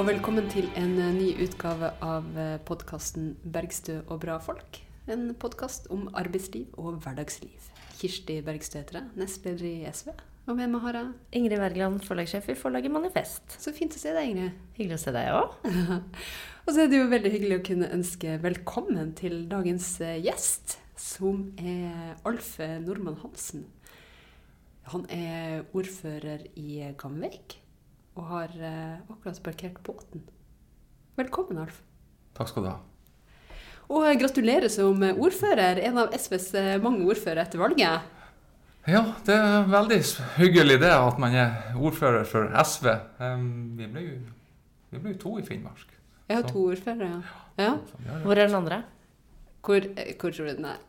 [0.00, 2.24] Og velkommen til en eh, ny utgave av
[2.64, 4.78] podkasten 'Bergstø og bra folk'.
[5.12, 7.66] En podkast om arbeidsliv og hverdagsliv.
[7.98, 10.08] Kirsti Bergstø heter jeg, nestleder i SV.
[10.46, 13.44] Og med meg har jeg Ingrid Wergeland, forlagssjef i forlaget Manifest.
[13.60, 14.56] Så fint å se deg, Ingrid.
[14.80, 15.70] Hyggelig å se deg òg.
[16.64, 20.78] og så er det jo veldig hyggelig å kunne ønske velkommen til dagens eh, gjest,
[20.96, 22.54] som er Alf
[22.88, 23.68] Nordmann Hansen.
[24.96, 27.60] Han er ordfører i Gamvik
[28.18, 30.24] og har eh, akkurat parkert båten.
[31.20, 31.82] Velkommen, Alf.
[32.38, 32.78] Takk skal du ha.
[33.90, 38.16] Og gratulerer som ordfører, en av SVs eh, mange ordførere etter valget.
[38.88, 40.02] Ja, det er veldig
[40.38, 42.86] hyggelig det at man er ordfører for SV.
[43.76, 44.20] vi ble jo
[44.90, 45.92] vi ble to i Finnmark.
[46.30, 47.22] Ja, to ordførere,
[47.58, 47.64] ja.
[47.64, 48.16] ja.
[48.24, 48.82] Hvor er den andre?
[49.62, 50.80] Hvor, eh, hvor tror du den er?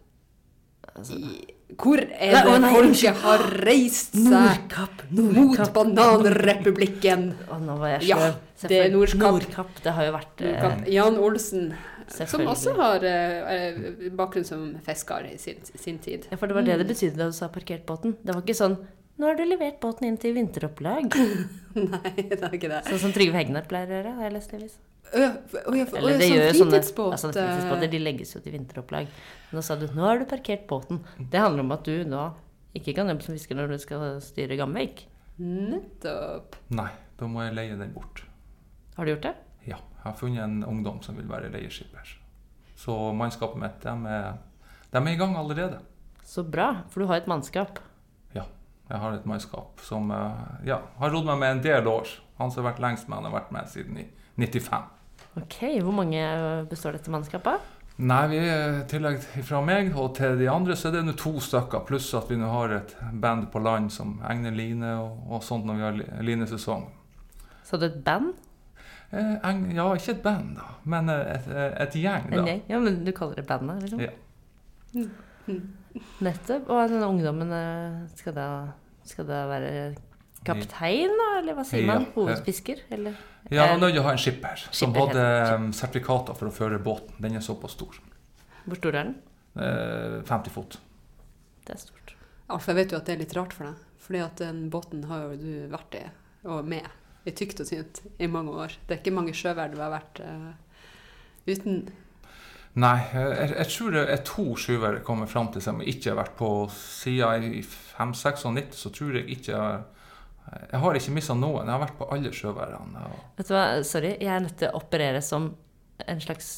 [0.95, 1.45] Altså, I,
[1.79, 5.37] hvor er det nei, folket har reist seg Nordkapp, Nordkapp.
[5.37, 7.27] mot bananrepublikken?
[7.47, 8.25] Å, nå var jeg sløv.
[8.25, 9.37] Ja, det er Nordkapp.
[9.37, 9.81] Nordkapp.
[9.85, 11.69] Det har jo vært eh, Jan Olsen,
[12.11, 16.27] som også har eh, bakgrunn som fisker i sin, sin, tid.
[16.31, 16.91] Ja, for det var det det mm.
[16.93, 18.17] betydde da du sa parkert båten.
[18.21, 18.79] Det var ikke sånn
[19.21, 21.13] nå har du levert båten inn til vinteropplag.
[21.77, 22.79] Nei, det er ikke det.
[22.87, 25.99] Sånn som Trygve Hegnar pleier å gjøre, har jeg lest det, avisa.
[25.99, 27.91] Eller det gjør sånne altså, fritidsbåter.
[27.91, 29.11] De legges jo til vinteropplag.
[29.51, 31.01] Nå sa du 'nå har du parkert båten'.
[31.19, 32.31] Det handler om at du nå
[32.73, 35.05] ikke kan jobbe som fisker når du skal styre Gamvik.
[35.37, 36.55] Nettopp.
[36.69, 38.23] Nei, da må jeg leie den bort.
[38.95, 39.35] Har du gjort det?
[39.67, 39.77] Ja.
[40.01, 42.17] Jeg har funnet en ungdom som vil være leieskipper.
[42.75, 44.39] Så mannskapet mitt, de er,
[44.89, 45.81] de er i gang allerede.
[46.25, 47.79] Så bra, for du har et mannskap.
[48.91, 52.09] Jeg har et mannskap som eh, ja, har rodd meg med en del år.
[52.41, 54.07] Han som har vært lengst med, han har vært med siden i
[54.41, 54.89] 95.
[55.39, 56.23] Ok, Hvor mange
[56.67, 57.69] består dette mannskapet?
[58.01, 61.35] Nei, vi I tillegg fra meg og til de andre så er det nå to
[61.43, 61.83] stykker.
[61.87, 65.67] Pluss at vi nå har et band på land som egner line og, og sånt
[65.69, 66.87] når vi har linesesong.
[67.67, 68.33] Så det er et band?
[69.11, 72.29] Eh, ja, ikke et band, da, men et, et, gjeng.
[72.31, 72.41] da.
[72.41, 74.01] En Ja, Men du kaller det bandet, liksom?
[74.01, 74.11] Ja.
[76.25, 76.69] Nettopp.
[76.71, 78.47] Og denne ungdommen, eh, skal da,
[79.07, 79.73] skal det være
[80.45, 81.27] kaptein, da?
[81.39, 82.07] Eller hva sier man?
[82.15, 82.85] Hovedfisker?
[82.93, 83.17] Eller?
[83.49, 85.25] Ja, man er nødt til å ha en skipper som hadde
[85.55, 87.17] um, sertifikater for å føre båten.
[87.21, 87.97] Den er såpass stor.
[88.65, 89.15] Hvor stor er den?
[89.57, 90.77] Eh, 50 fot.
[91.65, 92.15] Det er stort.
[92.51, 93.87] Alf, jeg vet jo at det er litt rart for deg.
[94.01, 96.03] Fordi at den båten har jo du vært i,
[96.49, 96.87] og med,
[97.29, 98.77] i tykt og tynt i mange år.
[98.87, 100.51] Det er ikke mange sjøvær du har vært uh,
[101.49, 101.83] uten.
[102.79, 106.37] Nei, jeg, jeg, tror det er to skyvere kommer fram til som ikke har vært
[106.39, 108.77] på siden i 5-96.
[108.79, 109.83] Så tror jeg ikke jeg har
[110.51, 111.67] jeg har ikke mista noen.
[111.67, 113.03] Jeg har vært på alle sjøværene.
[113.37, 114.15] Vet du hva, sorry.
[114.19, 115.51] Jeg er nødt til å operere som
[116.09, 116.49] en slags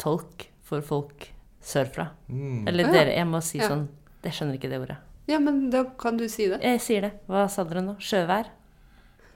[0.00, 1.26] tolk for folk
[1.62, 2.08] sørfra.
[2.28, 2.62] Mm.
[2.70, 3.68] Eller dere, jeg må si ja.
[3.70, 3.88] sånn
[4.22, 4.98] Jeg skjønner ikke det ordet.
[5.30, 6.60] Ja, men da kan du si det.
[6.62, 7.12] Jeg sier det.
[7.30, 7.96] Hva sa dere nå?
[8.02, 8.50] Sjøvær?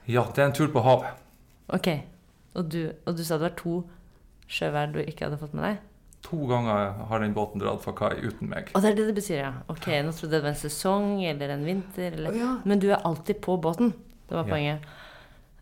[0.06, 1.18] Ja, det er en tur på havet.
[1.74, 1.90] Ok.
[2.56, 3.80] Og du, og du sa det var to
[4.46, 5.84] sjøvær du ikke hadde fått med deg?
[6.26, 8.72] To ganger har den båten dratt fra kai uten meg.
[8.74, 9.52] Og det er det det betyr, ja.
[9.70, 12.08] Ok, Nå trodde jeg det var en sesong eller en vinter.
[12.12, 12.32] Eller...
[12.32, 12.52] Oh, ja.
[12.66, 13.92] Men du er alltid på båten.
[14.26, 14.88] Det var poenget.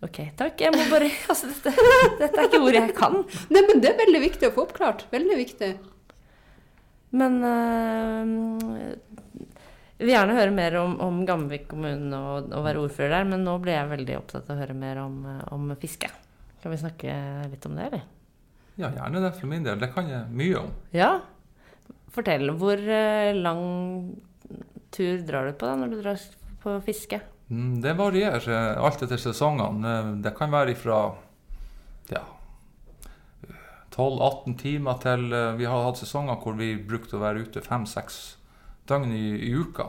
[0.04, 0.60] Ok, takk.
[0.60, 1.74] Jeg må bare Altså, dette,
[2.20, 3.20] dette er ikke ord jeg kan.
[3.52, 5.04] Nei, men det er veldig viktig å få oppklart.
[5.12, 5.70] Veldig viktig.
[7.14, 8.88] Men uh,
[9.94, 13.44] jeg vil gjerne høre mer om, om Gamvik kommune og å være ordfører der, men
[13.46, 15.20] nå ble jeg veldig opptatt av å høre mer om,
[15.54, 16.10] om fiske.
[16.64, 17.14] Kan vi snakke
[17.52, 18.02] litt om det, eller?
[18.74, 19.78] Ja, gjerne det for min del.
[19.78, 20.70] Det kan jeg mye om.
[20.94, 21.10] Ja.
[22.14, 22.50] Fortell.
[22.58, 23.62] Hvor eh, lang
[24.94, 26.24] tur drar du på da når du drar
[26.62, 27.20] på fiske?
[27.50, 29.94] Mm, det varierer eh, alt etter sesongene.
[29.98, 31.00] Eh, det kan være fra
[32.10, 32.24] ja,
[33.94, 38.22] 12-18 timer til Vi har hatt sesonger hvor vi brukte å være ute fem-seks
[38.90, 39.86] døgn i, i, uka.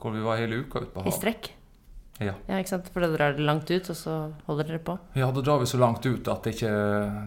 [0.00, 1.14] Hvor vi var hele uka ute på havet.
[1.14, 1.52] I strekk?
[2.22, 2.36] Ja.
[2.46, 2.88] ja, ikke sant?
[2.94, 4.16] For da drar dere langt ut, og så
[4.46, 4.94] holder dere på?
[5.18, 6.74] Ja, da drar vi så langt ut at det ikke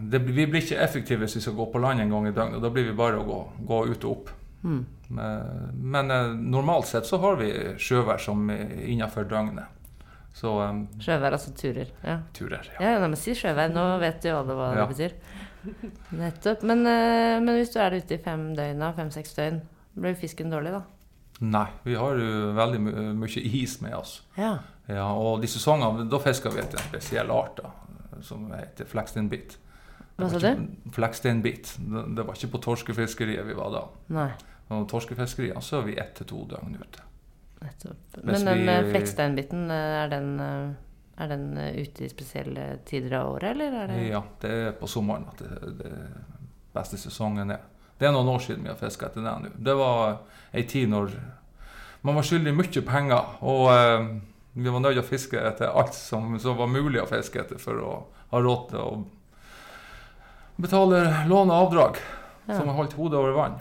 [0.08, 2.62] det, Vi blir ikke effektive hvis vi skal gå på land en gang i døgnet.
[2.64, 4.30] Da blir vi bare å gå, gå ut og opp.
[4.62, 4.84] Mm.
[5.08, 7.50] Men, men, eh, normalt sett så har vi
[7.80, 9.76] sjøvær som innenfor døgnet.
[10.38, 11.88] Så, um, sjøvær, altså turer?
[12.04, 12.20] Ja.
[12.36, 12.80] Turer, ja.
[12.84, 14.84] ja nei, men si sjøvær, nå vet jo alle hva ja.
[14.84, 15.16] det betyr.
[16.18, 16.62] Nettopp.
[16.68, 19.60] Men, eh, men, hvis du er ute i fem døgn, fem-seks døgn,
[19.98, 20.84] blir fisken dårlig da?
[21.38, 22.80] Nei, vi har jo veldig
[23.14, 24.18] mye is med oss.
[24.34, 24.56] Ja.
[24.88, 27.70] Ja, og de sesongene, da fisker vi etter en spesiell art da,
[28.24, 29.58] som heter fleksteinbit.
[30.18, 30.64] Hva sa du?
[30.96, 31.76] Fleksteinbit.
[31.78, 33.84] Det, det var ikke på torskefiskeriet vi var da.
[34.16, 34.30] Nei.
[34.74, 37.04] Og torskefiskeriene så er vi ett til to døgn ute.
[38.22, 40.34] Men den fleksteinbiten, er den,
[41.18, 43.78] er den ute i spesielle tider av året, eller?
[43.84, 45.92] Er det ja, det er på sommeren at det, det
[46.74, 47.62] beste sesongen er.
[47.98, 49.50] Det er noen år siden vi har fiska etter det nå.
[49.58, 50.18] Det var
[50.54, 51.12] ei tid når
[52.06, 53.24] man var skyldig mye penger.
[53.42, 53.70] og...
[53.74, 54.08] Eh,
[54.58, 57.58] Vi var nødt til å fiske etter alt som, som var mulig å fiske etter
[57.62, 57.90] for å
[58.32, 59.04] ha råd til å
[60.58, 61.96] betale lån og avdrag,
[62.48, 62.56] Ja.
[62.58, 63.60] som holdt hodet over vann.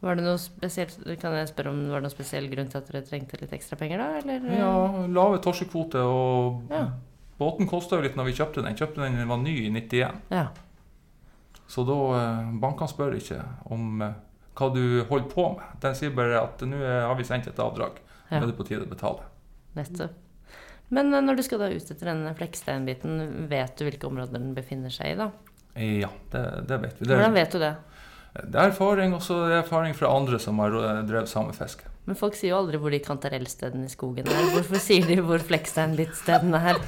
[0.00, 2.90] Var det noe spesielt, kan jeg spørre om det var noen spesiell grunn til at
[2.90, 4.18] dere trengte litt ekstra penger, da?
[4.18, 4.58] Eller?
[4.58, 6.88] Ja, lave torskekvoter, og Ja.
[7.38, 8.74] båten kosta jo litt når vi kjøpte den.
[8.74, 10.12] Kjøpte den, den var ny i 91.
[10.30, 10.48] Ja.
[11.68, 13.40] Så da eh, Bankene spør ikke
[13.72, 14.12] om eh,
[14.54, 15.64] hva du holder på med.
[15.82, 17.96] De sier bare at nå er- har vi sendt et avdrag.
[18.30, 18.42] Nå Ja.
[18.42, 19.24] er det på tide å betale.
[19.76, 20.12] Nettopp.
[20.90, 24.54] Men eh, når du skal da ut etter denne flekksteinbiten, vet du hvilke områder den
[24.54, 25.30] befinner seg i, da?
[25.74, 27.06] Ja, det, det vet vi.
[27.08, 27.72] Det, Hvordan vet du det?
[28.34, 30.70] det er erfaring, og så er det erfaring fra andre som har
[31.06, 31.90] drevet samefiske.
[32.04, 34.48] Men folk sier jo aldri hvor de kantarellstedene i skogen er.
[34.52, 36.80] Hvorfor sier de hvor flekksteinlittstedene er?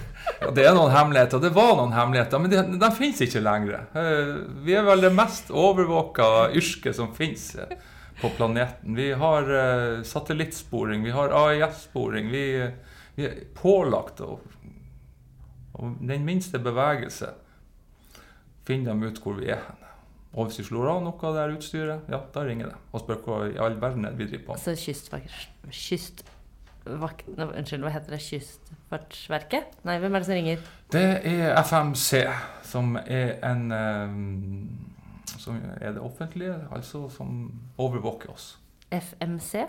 [0.43, 1.41] Ja, det er noen hemmeligheter.
[1.41, 3.87] Det var noen hemmeligheter, men de, de finnes ikke lenger.
[3.97, 4.35] Eh,
[4.67, 6.27] Vi er vel det mest overvåka
[6.61, 7.73] yrket som finnes eh,
[8.21, 8.93] på planeten.
[8.99, 12.29] Vi har eh, satellittsporing, vi har AIS-sporing.
[12.35, 12.45] Vi,
[13.17, 14.37] vi er pålagt å
[15.77, 17.33] Den minste bevegelse
[18.69, 19.83] finner de ut hvor vi er hen.
[20.37, 23.01] Og hvis vi slår av noe av det her utstyret, ja, da ringer det og
[23.01, 24.61] spør hva i all verden er vi driver på med.
[24.61, 26.27] Altså kystvakt...
[26.87, 28.21] Nei, Unnskyld, hva heter det?
[28.23, 29.73] Kystfartsverket?
[29.89, 30.61] Nei, hvem er det som ringer?
[30.95, 32.21] Det er FMC,
[32.69, 34.85] som er en um,
[35.43, 37.33] Som er det offentlige, altså som
[37.83, 38.53] overvåker oss.
[38.95, 39.65] FMC?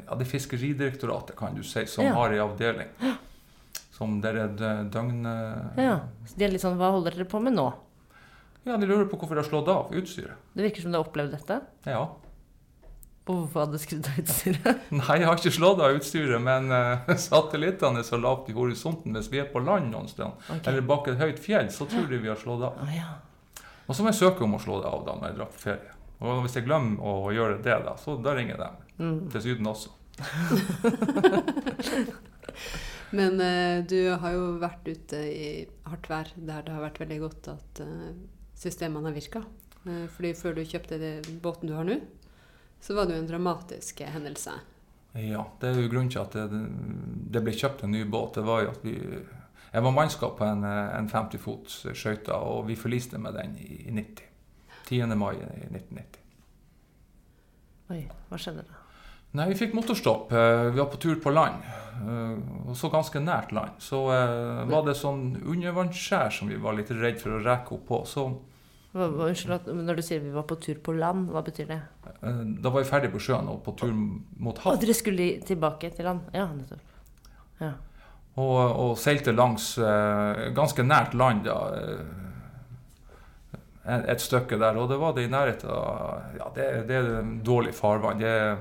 [0.00, 2.14] Ja, Det er Fiskeridirektoratet, kan du si, som Ja.
[2.16, 2.88] har en avdeling.
[3.92, 4.48] Som der er
[4.88, 5.24] døgn...
[5.76, 5.98] Ja.
[6.24, 7.68] Så de er litt sånn Hva holder dere på med nå?
[8.64, 10.36] Ja, De lurer på hvorfor det har slått av utstyret.
[10.52, 11.60] Det virker som du har opplevd dette.
[11.88, 12.02] Ja.
[13.30, 14.86] Og hvorfor hadde du skrudd av utstyret?
[15.00, 19.16] Nei, jeg har ikke slått av utstyret, men uh, satellittene er så lavt i horisonten.
[19.16, 20.66] Hvis vi er på land noen sted, okay.
[20.72, 22.72] eller bak et høyt fjell, så tror de vi har slått av.
[22.82, 23.10] Å ja.
[23.86, 25.64] Og så må jeg søke om å slå det av da når jeg drar på
[25.64, 25.92] ferie.
[26.20, 28.70] Og hvis jeg glemmer å gjøre det, da, så da ringer de.
[29.00, 29.20] Mm.
[29.32, 29.90] Til Syden også.
[33.16, 37.20] Men uh, du har jo vært ute i hardt vær der det har vært veldig
[37.24, 38.12] godt at eh,
[38.60, 39.42] systemene har virka.
[39.86, 41.98] Eh, fordi før du kjøpte det, båten du har nå,
[42.80, 44.54] så var det jo en dramatisk hendelse.
[45.18, 46.60] Ja, det er jo grunnen til at det,
[47.34, 48.36] det ble kjøpt en ny båt.
[48.38, 48.96] Det var jo at vi
[49.70, 53.56] Jeg var mannskap på en, eh, en 50 fots skøyte, og vi forliste med den
[53.58, 54.26] i, i 90.
[54.90, 55.06] 10.
[55.14, 56.18] mai i 1990.
[57.90, 58.79] Oi, hva skjedde da?
[59.38, 60.32] Nei, vi fikk motorstopp.
[60.34, 61.62] Eh, Vi var på tur på land,
[62.02, 62.38] eh,
[62.68, 63.76] og så ganske nært land.
[63.78, 67.84] Så eh, var det sånn undervannsskjær som vi var litt redd for å reke opp
[67.86, 68.00] på.
[68.10, 68.24] Så
[68.94, 71.80] unnskyld, men når du sier vi var på tur på land, hva betyr det?
[72.60, 74.74] da var vi ferdig på sjøen og på tur mot hav.
[74.74, 76.26] Og dere skulle tilbake til land?
[76.34, 76.82] Ja, nettopp.
[77.62, 77.70] Ja.
[78.34, 79.76] Og, og seilte langs
[80.56, 81.54] ganske nært land da,
[83.86, 84.76] et, et stykke der.
[84.82, 87.08] Og det var det i nærheten av Ja, det, det er
[87.46, 88.18] dårlig farvann.
[88.20, 88.60] Det, er-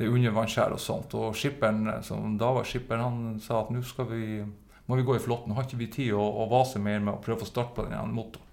[0.00, 1.12] det er undervannsskjær og sånt.
[1.18, 4.22] Og skipperen, som da var skipperen, han sa at nå skal vi
[4.88, 5.52] må vi gå i flåtten.
[5.54, 7.84] Har ikke vi tid å, å vase mer med å prøve å få start på
[7.86, 8.46] den motoren.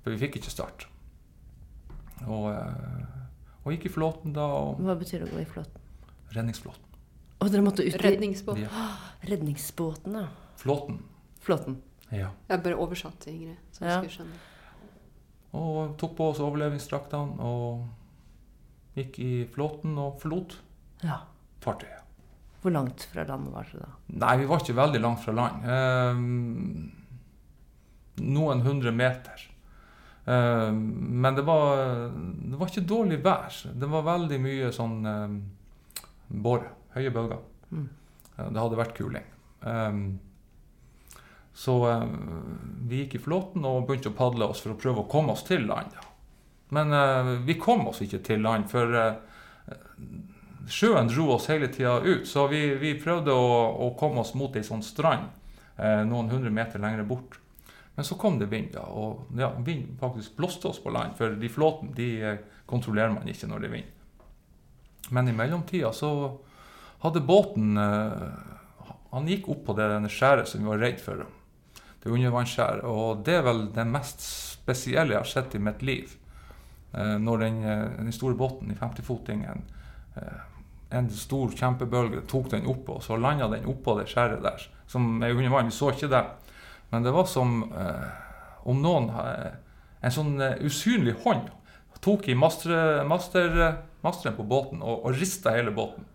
[0.00, 0.86] For vi fikk ikke start.
[2.24, 3.04] Og, eh,
[3.62, 5.76] og gikk i flåten da, og Hva betyr det å gå i flåten?
[6.34, 6.88] redningsflåten.
[7.40, 8.64] Og dere måtte ut i Redningsbåten.
[8.64, 8.88] Ja.
[9.28, 10.26] redningsbåten, ja.
[10.60, 10.98] Flåten.
[11.40, 11.78] Flåten.
[12.12, 12.32] Ja.
[12.48, 14.00] Jeg bare oversatt til Ingrid, så Ja.
[14.00, 14.40] skal skulle skjønne.
[15.52, 17.84] Og tok på oss overlevingsdraktene og
[19.00, 20.58] gikk i flåten og forlot
[21.02, 21.20] Ja.
[21.64, 21.96] fartøyet.
[22.60, 23.88] Hvor langt fra land var det da?
[24.20, 25.64] Nei, vi var ikke veldig langt fra land.
[25.64, 26.14] Eh,
[28.20, 29.46] noen hundre meter.
[30.26, 33.48] Eh, men det var, det var ikke dårlig vær.
[33.80, 35.38] Det var veldig mye sånn eh,
[36.28, 36.68] båre.
[36.94, 37.40] Høye bølger.
[37.72, 37.88] Mm.
[38.36, 39.24] Eh, Det hadde vært kuling.
[39.64, 40.04] Ehm,
[41.56, 42.04] så eh,
[42.88, 45.46] vi gikk i flåten og begynte å padle oss for å prøve å komme oss
[45.48, 45.96] til land.
[45.96, 46.06] da.
[46.70, 49.18] Men uh, vi kom oss ikke til land, for uh,
[50.70, 52.28] sjøen dro oss hele tida ut.
[52.28, 53.52] Så vi, vi prøvde å,
[53.86, 55.26] å komme oss mot ei sånn strand
[55.80, 57.40] uh, noen hundre meter lenger bort.
[57.96, 61.16] Men så kom det vind, da, og ja, vind faktisk blåste oss på land.
[61.18, 62.36] For de flåtene de
[62.70, 63.90] kontrollerer man ikke når det er vind.
[65.10, 66.12] Men i mellomtida så
[67.02, 67.74] hadde båten
[69.10, 71.24] Han gikk opp på det skjæret som vi var redd for.
[72.00, 72.86] Det undervannsskjæret.
[72.86, 76.14] Og det er vel det mest spesielle jeg har sett i mitt liv.
[76.92, 79.62] Eh, når den, eh, den store båten i 50-fotingen
[80.16, 80.40] eh,
[80.90, 84.64] En stor kjempebølge tok den oppå, og så landa den oppå det skjæret der.
[84.90, 85.68] Som er under vann.
[85.70, 86.24] Vi så ikke det.
[86.90, 88.08] Men det var som eh,
[88.66, 89.52] om noen eh,
[90.02, 91.46] En sånn eh, usynlig hånd
[92.00, 93.52] tok i mastre, master,
[94.02, 96.06] masteren på båten og, og rista hele båten.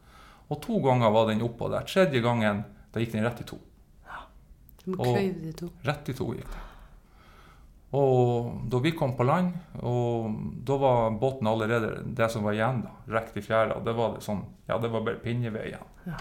[0.49, 1.85] Og to ganger var den oppå der.
[1.85, 3.59] Tredje gangen da gikk den rett i to.
[4.83, 5.69] De Og- kløyv de to.
[5.85, 6.63] Rett i to gikk den.
[7.95, 9.53] Og da vi kom på land,
[9.85, 10.37] og
[10.67, 13.77] da var båten allerede det som var igjen, da, rekt i fjæra.
[13.85, 15.91] Det var det sånn, ja, det var bare pinneved igjen.
[16.09, 16.17] Ja.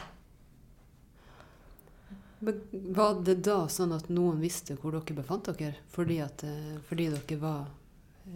[2.45, 2.61] Men
[2.95, 7.09] var det da sånn at noen visste hvor dere befant dere, fordi, at, eh, fordi
[7.14, 7.64] dere var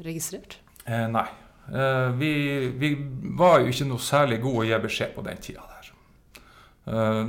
[0.04, 0.58] registrert?
[0.84, 1.26] Eh, nei.
[1.68, 2.32] Eh, vi,
[2.80, 2.94] vi
[3.36, 5.90] var jo ikke noe særlig gode å gi beskjed på den tida der.
[6.88, 7.22] Eh,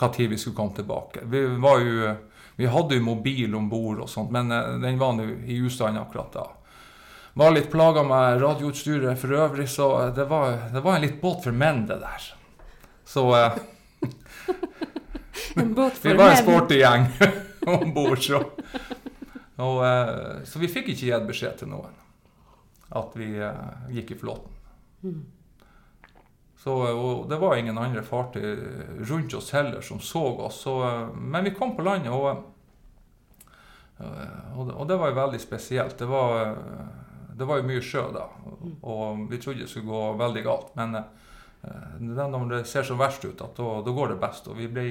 [0.00, 1.22] hva tid vi skulle komme tilbake.
[1.30, 2.14] Vi, var jo,
[2.60, 5.96] vi hadde jo mobil om bord og sånt, men eh, den var nå i ustand
[5.96, 6.42] akkurat da.
[7.40, 11.46] Var litt plaga med radioutstyret for øvrig, så det var, det var en litt båt
[11.46, 12.26] for menn, det der.
[13.08, 13.56] Så eh,
[15.56, 16.44] En båt for vi var en menn.
[16.44, 17.08] sporty gjeng
[17.78, 18.42] om bord, så.
[19.56, 21.96] Og, eh, så vi fikk ikke gitt beskjed til noen
[23.00, 24.60] at vi eh, gikk i flåten.
[25.00, 25.20] Mm.
[26.60, 28.56] Så, eh, og det var ingen andre fartøy
[29.08, 30.60] rundt oss heller som så oss.
[30.66, 32.42] Så, eh, men vi kom på landet, og, eh,
[34.00, 35.98] og, det, og det var jo veldig spesielt.
[35.98, 39.90] Det var, eh, det var jo mye sjø da, og, og vi trodde det skulle
[39.90, 40.70] gå veldig galt.
[40.78, 44.48] Men eh, når det ser som verst ut, at da, går det best.
[44.48, 44.86] Og vi ble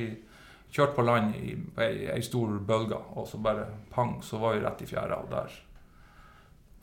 [0.69, 4.85] kjørt på land i ei, stor bølge, og så bare pang, så var vi rett
[4.85, 5.23] i fjæra.
[5.23, 5.57] Og der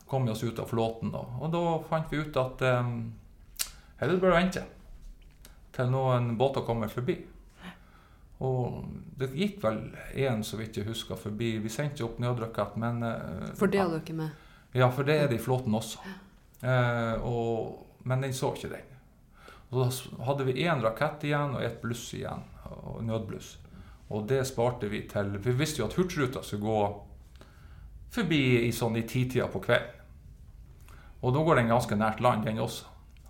[0.07, 1.11] kom vi oss ut av flåten.
[1.15, 1.23] Da.
[1.39, 2.91] Og da fant vi ut at eh,
[3.97, 4.67] her er det bare å vente
[5.77, 7.17] til noen båter kommer forbi.
[8.45, 8.83] Og
[9.17, 9.79] det gikk vel
[10.13, 11.55] én, så vidt jeg husker, forbi.
[11.63, 14.43] Vi sendte opp nødrakett, men eh, For det har dere med?
[14.77, 16.03] Ja, for det er det i flåten også.
[16.61, 18.93] Eh, og, men den så ikke den.
[19.71, 19.87] Og da
[20.29, 23.57] hadde vi én rakett igjen og ett bluss igjen, og nødbluss.
[24.13, 26.81] Og det sparte vi til vi visste jo at Hurtigruta skulle gå
[28.15, 29.95] forbi i sånn i titida på kvelden.
[31.25, 32.85] Og da går den ganske nært land, den også.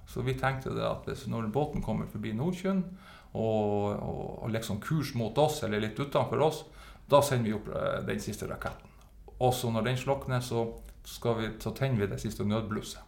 [0.07, 2.83] Så vi tenkte det at hvis når båten kommer forbi Nordsjøen
[3.37, 6.63] og, og, og liksom kurs mot oss, eller litt utenfor oss,
[7.07, 8.91] da sender vi opp eh, den siste raketten.
[9.37, 10.65] Og så når den slokner, så,
[11.37, 13.03] vi, så tenner vi det siste nødblusset.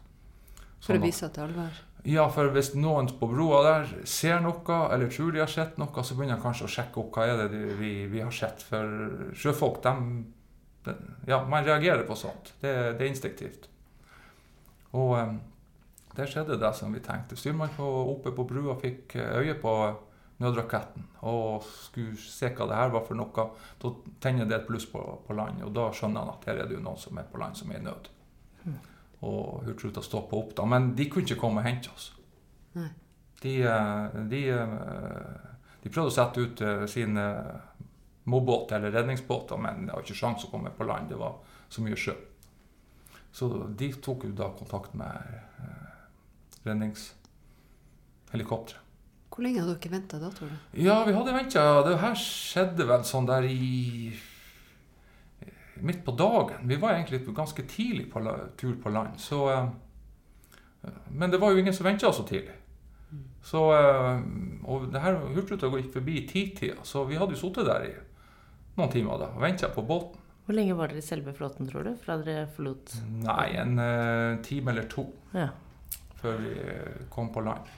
[0.79, 1.79] For Sånn å vise at det er alvor?
[2.07, 6.03] ja, for hvis noen på broa der ser noe, eller tror de har sett noe,
[6.05, 8.63] så begynner de kanskje å sjekke opp hva er det de- vi, vi har sett.
[8.63, 10.23] For sjøfolk, de,
[10.87, 10.95] de
[11.27, 12.53] Ja, man reagerer på sånt.
[12.61, 13.67] Det, det er instinktivt.
[14.95, 15.35] Og um,
[16.15, 17.35] der skjedde det som vi tenkte.
[17.37, 19.73] Styrmannen oppe på brua fikk eh, øye på
[20.39, 23.45] nødraketten og skulle se hva det her var for noe.
[23.81, 23.87] Da
[24.23, 26.75] tenner det et bluss på, på land, og da skjønner han at her er det
[26.77, 28.03] jo noen som er på land som er i nød.
[29.27, 30.63] Og Hurtigruta stoppa opp da.
[30.69, 32.05] Men de kunne ikke komme og hente oss.
[32.77, 32.91] Nei.
[33.43, 35.33] De, eh, de, eh,
[35.83, 40.45] de prøvde å sette ut sine sin eh, eller redningsbåter, men det var ikke sjans
[40.45, 41.05] å komme på land.
[41.11, 41.33] Det var
[41.69, 42.15] så mye sjø.
[43.31, 45.13] Så de tok jo da kontakt med
[45.59, 45.89] eh,
[46.65, 48.88] redningshelikopteret.
[49.39, 50.55] Hvor lenge hadde dere venta da, tror du?
[50.83, 51.61] Ja, vi hadde venta.
[51.87, 54.11] Det her skjedde vel sånn der i
[55.79, 56.65] Midt på dagen.
[56.67, 59.69] Vi var egentlig ganske tidlig på la, tur på land, så eh,
[61.15, 62.51] Men det var jo ingen som venta så tidlig.
[63.47, 64.19] Så eh,
[64.67, 67.93] Og det her Hurtigruta gikk forbi titida, så vi hadde jo sittet der i
[68.75, 70.19] noen timer da og venta på båten.
[70.43, 71.93] Hvor lenge var dere i selve flåten, tror du?
[72.03, 75.47] Fra dere forlot Nei, en eh, time eller to Ja.
[76.19, 76.53] før vi
[77.13, 77.71] kom på land.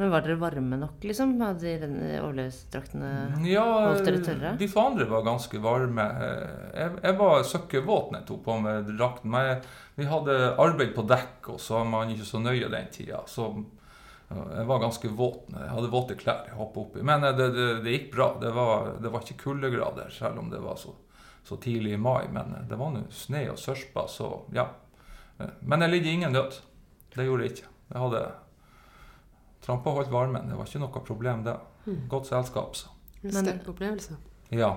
[0.00, 1.34] Men var dere varme nok, liksom?
[1.42, 1.88] Hadde de
[2.22, 3.10] overlevelsesdraktene
[3.50, 4.52] Ja, Holdt dere tørre?
[4.56, 6.06] de for andre var ganske varme.
[6.24, 9.30] Eh, Jeg, jeg var søkkevåt når jeg tok på meg drakten.
[9.34, 9.60] Men
[10.00, 13.20] vi hadde arbeid på dekk, og så var man ikke så nøye den tida.
[13.28, 13.50] Så
[14.32, 15.42] jeg var ganske våt.
[15.52, 17.02] Jeg hadde våte klær jeg hoppet oppi.
[17.04, 18.30] Men eh, det, det, det gikk bra.
[18.40, 20.94] Det var, det var ikke kuldegrader, selv om det var så,
[21.44, 22.24] så tidlig i mai.
[22.32, 24.70] Men eh, det var nå sne og sørpa, så ja.
[25.60, 26.56] Men jeg lidde ingen død.
[27.12, 27.68] Det gjorde jeg ikke.
[27.92, 28.24] Jeg hadde
[29.62, 30.48] trampa holdt varmen.
[30.48, 31.56] Det var ikke noe problem, det.
[32.10, 32.88] Godt selskap, så.
[33.22, 34.16] En Men- sterk opplevelse.
[34.50, 34.72] Ja.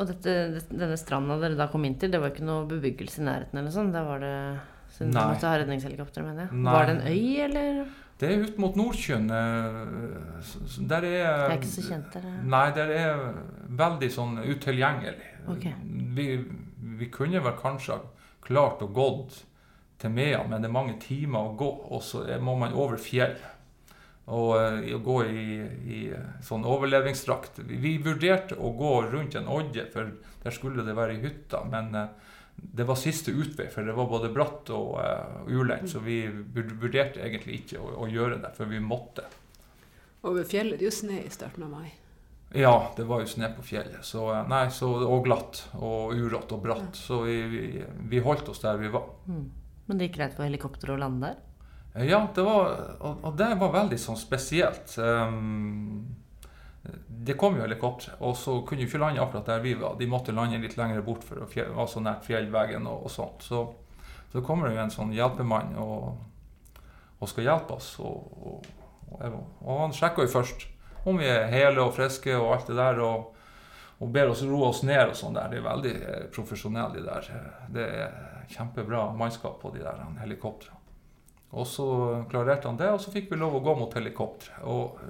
[0.00, 3.24] Og dette, denne stranda dere da kom inn til, det var ikke noe bebyggelse i
[3.26, 3.58] nærheten?
[3.58, 3.92] eller sånn?
[3.92, 5.22] Da var det Så du Nei.
[5.22, 6.52] måtte ha redningshelikopter, mener jeg.
[6.52, 6.72] Nei.
[6.72, 7.86] Var det en øy, eller?
[8.18, 9.30] Det er ut mot Nordsjøen.
[9.30, 12.22] eh, Der er Jeg er ikke så kjent der.
[12.42, 13.34] Nei, der er
[13.68, 15.28] veldig sånn utilgjengelig.
[15.48, 15.66] Ok.
[16.16, 16.44] Vi,
[16.98, 18.00] vi kunne vel kanskje ha
[18.42, 19.44] klart å gått
[19.98, 23.38] til Mea, men det er mange timer å gå, og så må man over fjellet.
[24.30, 25.44] Og eh, å gå i,
[25.90, 26.00] i
[26.44, 27.62] sånn overlevingsdrakt.
[27.66, 30.12] Vi, vurderte å gå rundt en odde, for
[30.44, 31.62] der skulle det være ei hytte.
[31.70, 32.12] Men eh,
[32.60, 35.88] det var siste utvei, for det var både bratt og uh, ulendt.
[35.90, 39.24] Så vi vurderte egentlig ikke å, å gjøre det, for vi måtte.
[40.28, 41.88] Over fjellet det er jo snø i starten av mai.
[42.52, 44.02] Ja, det var jo snø på fjellet.
[44.06, 46.98] Så, eh, nei, så, og glatt og urått og bratt.
[46.98, 47.62] Så vi, vi,
[48.10, 49.06] vi holdt oss der vi var.
[49.30, 49.46] Mm.
[49.86, 51.46] Men det gikk greit for helikopter å lande der?
[51.94, 54.94] Eh, Ja, det var, og, det var veldig sånn spesielt.
[54.98, 56.16] Um,
[57.06, 59.98] det kom jo helikoptre, og så kunne jo ikke lande akkurat der vi var.
[59.98, 63.44] De måtte lande litt lenger bort for det var så nært fjellveggen og, og sånt.
[63.44, 63.66] Så,
[64.32, 66.14] så kommer det jo en sånn hjelpemann og,
[67.18, 67.92] og skal hjelpe oss.
[68.00, 68.64] Og,
[69.10, 70.66] og, han sjekker jo først
[71.04, 73.04] om vi er hele og friske og alt det der.
[74.00, 75.52] og ber oss roe oss ned og sånn der.
[75.52, 77.48] De er veldig eh, profesjonelle, de der.
[77.68, 80.79] Det er kjempebra mannskap på de der helikoptrene.
[81.50, 81.86] Og så
[82.30, 84.62] klarerte han det, og så fikk vi lov å gå mot helikopteret.
[84.70, 85.00] Og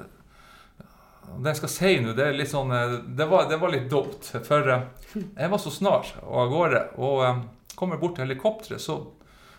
[1.40, 2.73] det jeg skal si nå, det er litt sånn
[3.14, 4.32] Det var, det var litt dumt.
[4.47, 6.82] For jeg var så snar og av gårde.
[6.99, 8.99] Og kommer bort til helikopteret, så,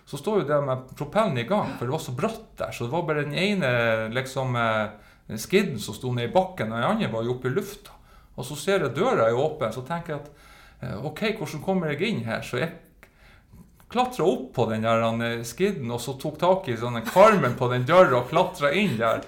[0.06, 1.78] så står jo det med propellen i gang.
[1.78, 2.74] For det var så bratt der.
[2.76, 3.72] Så det var bare den ene
[4.12, 4.58] liksom
[5.38, 7.94] skidden som sto ned i bakken, og den andre var jo oppe i lufta.
[8.36, 10.30] Og så ser jeg døra er åpen, så tenker jeg at
[10.82, 12.44] eh, OK, hvordan kommer jeg inn her?
[12.46, 12.72] Så jeg
[13.92, 17.70] klatra opp på den der eh, skidden og så tok tak i sånn karmen på
[17.72, 19.22] den døra og klatra inn der.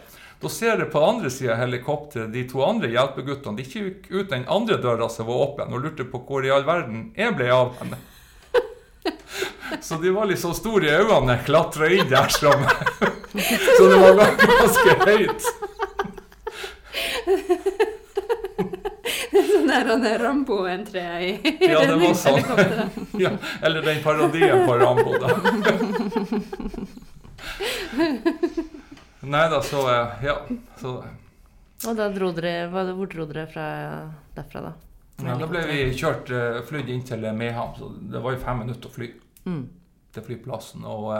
[0.43, 3.57] Da ser jeg på andre sida av helikopteret de to andre hjelpeguttene.
[3.59, 6.65] De gikk ut den andre døra som var åpen, og lurte på hvor i all
[6.67, 7.97] verden jeg ble av henne.
[9.87, 12.27] Så de var så store i øynene klatra inn der.
[12.31, 12.67] Som,
[13.77, 15.43] så det var ganske høyt.
[19.33, 21.31] sånn der han er Rambo-entré i
[21.71, 22.39] Ja, det var sånn.
[23.23, 25.29] ja, eller den parodien på Rambo, da.
[29.23, 29.83] Nei da, så
[30.23, 30.37] Ja.
[30.79, 30.97] Så,
[31.83, 33.67] og da dro dere, Hvor dro dere fra
[34.35, 34.73] derfra, da?
[35.23, 38.63] Ja, da ble vi kjørt uh, flydd inn til Mehamn, så det var jo fem
[38.63, 39.11] minutter å fly
[39.45, 39.63] mm.
[40.15, 40.83] til flyplassen.
[40.89, 41.11] Og,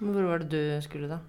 [0.00, 1.20] Men hvor var det du skulle, da?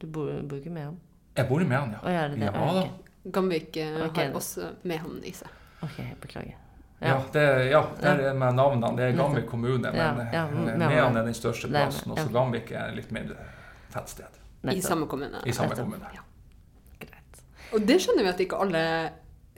[0.00, 0.96] Du bor, bor ikke i Mehamn?
[1.36, 2.00] Jeg bor i Mehamn, ja.
[2.00, 2.86] Og er det, ja da.
[3.24, 4.30] Gamvik uh, okay.
[4.30, 5.52] har også Mehamn i seg.
[5.84, 6.56] Ok, beklager.
[7.00, 8.90] Ja, ja, det, ja, det er med navnene.
[8.96, 12.12] Det er Gamvik kommune, men ja, Mehamn er den største plassen.
[12.12, 13.38] Og så Gamvik er litt mindre
[13.94, 14.40] tettsted.
[14.68, 15.40] I samme kommune.
[15.48, 16.10] I samme kommune.
[17.00, 17.42] Greit.
[17.72, 18.84] Og det skjønner vi at ikke alle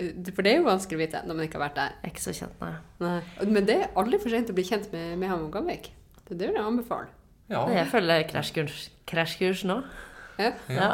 [0.02, 1.96] for det er jo vanskelig å vite når man ikke har vært der.
[2.08, 2.72] Ikke så kjent, nei.
[3.02, 3.18] nei.
[3.44, 5.90] Men det er aldri for sent å bli kjent med Mehamn og Gamvik.
[6.24, 7.10] Det er det jeg anbefaler.
[7.52, 7.66] Ja.
[7.68, 8.24] Jeg følger
[9.10, 9.82] krasjkurs nå.
[10.38, 10.52] Ja.
[10.68, 10.88] ja.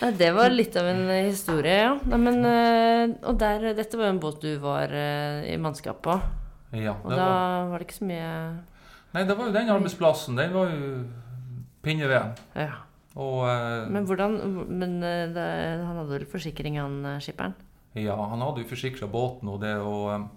[0.20, 1.92] det var litt av en historie, ja.
[2.08, 6.00] Nei, men, eh, og der, dette var jo en båt du var eh, i mannskap
[6.04, 6.18] på.
[6.72, 7.70] Ja, og da var...
[7.72, 8.32] var det ikke så mye
[9.14, 10.36] Nei, det var jo den arbeidsplassen.
[10.36, 10.88] Den var jo
[11.84, 12.34] pinneveden.
[12.52, 12.82] Ja.
[13.18, 14.34] Og, uh, men hvordan
[14.68, 15.46] Men det,
[15.80, 17.56] han hadde vel forsikring, han skipperen?
[17.96, 19.72] Ja, han hadde jo forsikra båten og det.
[19.80, 20.28] Og,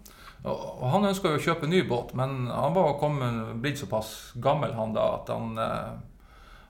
[0.47, 4.71] og han ønska jo å kjøpe ny båt, men han var kommet, blitt såpass gammel
[4.79, 5.51] han da at han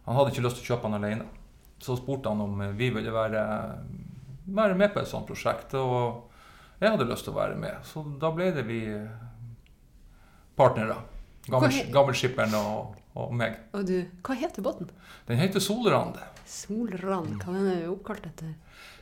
[0.05, 1.29] han hadde ikke lyst til å kjøpe den alene.
[1.81, 3.41] Så spurte han om vi ville være,
[4.45, 5.73] være med på et sånt prosjekt.
[5.77, 7.81] Og jeg hadde lyst til å være med.
[7.85, 8.81] Så da ble det vi
[10.57, 10.97] partnere.
[11.49, 13.57] Gammelskipperen og, og, meg.
[13.77, 14.91] Og du, Hva heter båten?
[15.29, 16.19] Den heter Solrand.
[16.45, 18.53] Solrand, Hva er den oppkalt etter?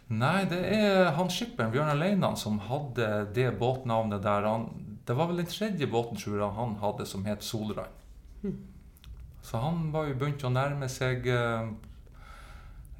[0.09, 4.47] Nei, det er han skipperen, Bjørnar Leinan, som hadde det båtnavnet der.
[4.47, 7.99] Han, det var vel den tredje båten, tror jeg, han hadde som het Solrand.
[8.41, 8.57] Hmm.
[9.41, 11.69] Så han var jo begynt å nærme seg eh,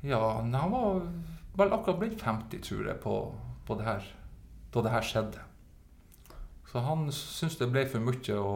[0.07, 1.01] Ja, han var
[1.59, 3.15] vel akkurat blitt 50, tror jeg, på,
[3.67, 4.05] på det her,
[4.73, 5.43] da det her skjedde.
[6.69, 8.53] Så han syntes det ble for mye å,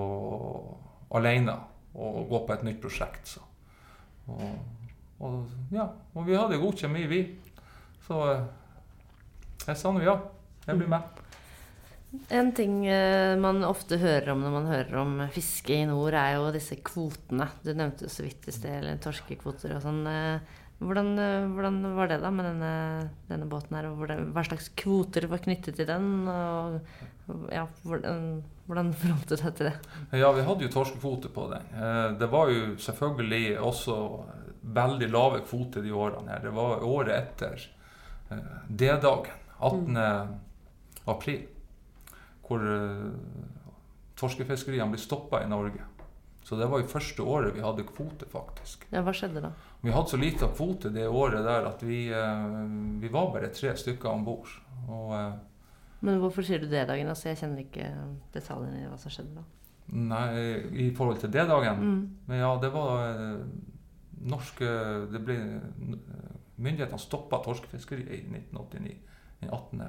[1.18, 1.58] alene
[1.94, 3.36] å gå på et nytt prosjekt.
[3.36, 3.44] Så.
[4.32, 4.46] Og,
[5.20, 7.24] og, ja, og vi hadde god kjemi, vi.
[8.08, 8.46] Så eh,
[9.68, 10.16] jeg sa nå ja.
[10.64, 11.23] Jeg blir med.
[12.30, 16.36] En ting uh, man ofte hører om når man hører om fiske i nord, er
[16.38, 17.48] jo disse kvotene.
[17.66, 20.04] Du nevnte jo så vidt i sted eller torskekvoter og sånn.
[20.06, 22.74] Uh, hvordan, uh, hvordan, var det da med denne,
[23.32, 23.90] denne båten her?
[23.98, 26.12] Hvordan, hva slags kvoter var knyttet til den?
[26.30, 28.28] Og ja, hvordan,
[28.68, 29.76] hvordan forholdt du deg til det?
[30.22, 31.70] Ja, vi hadde jo torskekvote på den.
[32.20, 33.96] det var jo selvfølgelig også
[34.76, 36.46] veldig lave kvoter de årene her.
[36.46, 37.66] Det var året etter
[38.70, 39.40] D-dagen.
[39.64, 39.96] 18.
[39.96, 40.32] Mm.
[41.08, 41.46] april
[42.44, 43.12] hvor uh,
[44.20, 45.90] torskefiskeriene ble stoppa i Norge.
[46.44, 48.84] Så det var jo første året vi hadde kvote, faktisk.
[48.92, 49.54] Ja, Hva skjedde da?
[49.84, 52.68] Vi hadde så lite kvote det året der at vi, uh,
[53.02, 54.52] vi var bare tre stykker om bord.
[54.90, 55.34] Uh,
[56.04, 57.08] Men hvorfor sier du det dagen?
[57.08, 57.90] Altså, jeg kjenner ikke
[58.36, 59.48] detaljene i hva som skjedde da.
[59.94, 60.28] Nei,
[60.80, 61.80] i forhold til det dagen?
[61.80, 62.04] Mm.
[62.28, 63.18] Men ja, det var
[64.24, 64.68] norske
[65.12, 65.36] det ble,
[66.56, 68.96] Myndighetene stoppa torskefiskeriet i 1989.
[69.42, 69.82] Den 18.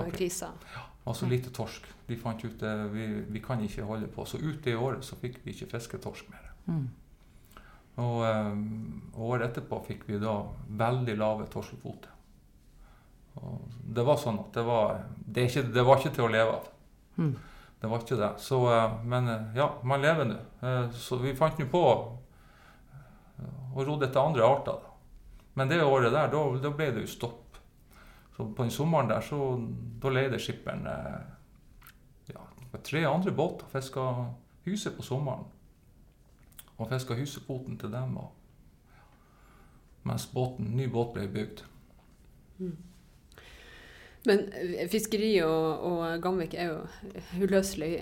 [0.00, 0.52] av krisa?
[0.72, 0.84] Ja.
[1.04, 1.86] Altså lite torsk.
[2.06, 4.24] De fant ut at vi, vi, kan ikke holde på.
[4.24, 6.52] Så ut det året så fikk vi ikke fiske torsk mer.
[6.66, 6.84] Mm.
[8.02, 10.36] Og um, året etterpå fikk vi da
[10.78, 12.10] veldig lave torskekvoter.
[13.82, 16.70] Det var sånn at det var det, ikke, det var ikke til å leve av.
[17.18, 17.34] Mm.
[17.82, 18.32] Det var ikke det.
[18.44, 20.38] Så, uh, men uh, ja, man lever nå.
[20.94, 21.82] Så vi fant nå på
[23.72, 24.90] å rodde etter andre arter.
[25.58, 27.41] Men det året der, da, da ble det jo stopp
[28.36, 29.38] så på den sommeren der, så
[30.02, 31.18] da leide skipperen eh,
[32.32, 32.46] ja,
[32.82, 33.66] tre andre båter.
[33.72, 34.06] Fiska
[34.64, 35.44] huset på sommeren.
[36.76, 38.16] Og fiska husekvoten til dem.
[38.16, 38.30] Og,
[40.08, 41.62] mens båten, ny båt ble bygd.
[42.58, 42.76] Mm.
[44.24, 47.92] Men eh, fiskeri og, og Gamvik er jo uløselig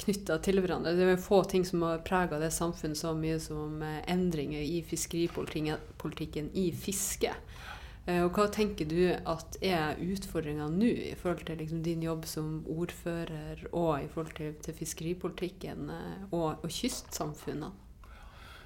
[0.00, 0.92] knytta til hverandre.
[0.96, 4.60] Det er jo få ting som har prega det samfunnet så mye som eh, endringer
[4.60, 7.32] i fiskeripolitikken i fiske.
[8.06, 12.24] Eh, og hva tenker du at er utfordringa nå i forhold til liksom din jobb
[12.28, 15.92] som ordfører, og i forhold til, til fiskeripolitikken
[16.30, 17.72] og, og kystsamfunnene?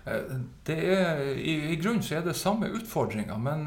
[0.05, 3.64] Det er, i, I grunnen så er det samme utfordringer, men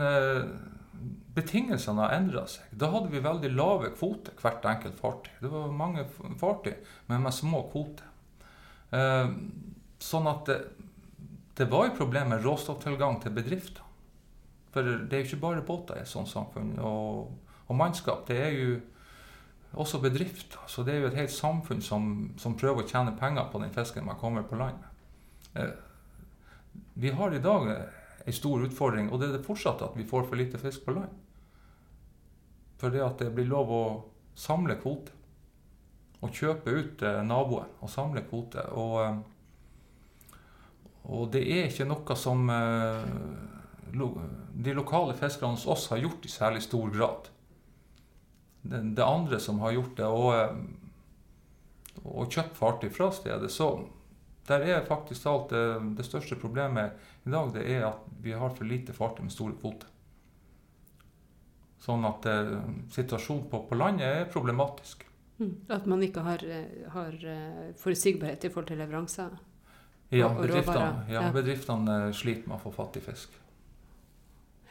[1.38, 2.69] betingelsene har endra seg.
[2.71, 5.34] Da hadde vi veldig lave kvoter, hvert enkelt fartøy.
[5.41, 6.06] Det var mange
[6.39, 6.73] fartøy,
[7.10, 8.08] men med små kvoter.
[8.95, 9.34] Eh,
[10.01, 10.58] sånn at det,
[11.60, 13.84] det var et problem med råstofftilgang til bedrifter.
[14.77, 16.75] For det er jo ikke bare båter i et sånt samfunn.
[16.85, 17.31] Og,
[17.65, 18.27] og, mannskap.
[18.27, 18.75] Det er jo
[19.73, 20.59] også bedrifter.
[20.69, 23.73] Så det er jo et helt samfunn som, som prøver å tjene penger på den
[23.73, 24.91] fisken man kommer på land med.
[25.57, 25.73] Eh,
[26.93, 27.71] vi har i dag
[28.25, 30.93] en stor utfordring, og det er det fortsatt at vi får for lite fisk på
[30.93, 31.09] land.
[32.77, 33.83] For det at det blir lov å
[34.37, 35.17] samle kvote.
[36.21, 38.61] Og kjøpe ut eh, naboen og samle kvote.
[38.77, 40.37] Og, eh,
[41.09, 42.45] og, det er ikke noe som
[43.91, 47.30] de lokale fiskerne hos oss har gjort i særlig stor grad.
[48.62, 53.52] Det, det andre som har gjort det, og, eh, og kjøpt fartøy fra stedet.
[53.54, 53.69] Så
[54.47, 55.65] der er faktisk alt det,
[56.00, 56.97] det største problemet
[57.28, 59.89] i dag det er at vi har for lite fartøy med store kvoter.
[61.84, 62.56] Sånn at eh,
[62.91, 65.06] situasjonen på, på, landet er problematisk.
[65.38, 65.54] Mm.
[65.69, 67.19] At man ikke har, eh, har
[67.78, 69.38] forutsigbarhet i forhold til leveranser?
[70.10, 73.34] Ja, bedriftene, ja, bedriftene sliter med å få fatt i fisk.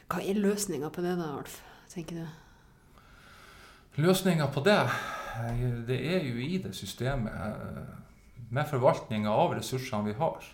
[0.07, 1.61] Hva er løsninga på det da, Alf?
[1.91, 2.27] tenker du?
[3.97, 4.77] Løsninga på det,
[5.87, 7.33] det er jo i det systemet
[8.53, 10.45] med forvaltninga av ressursene vi har.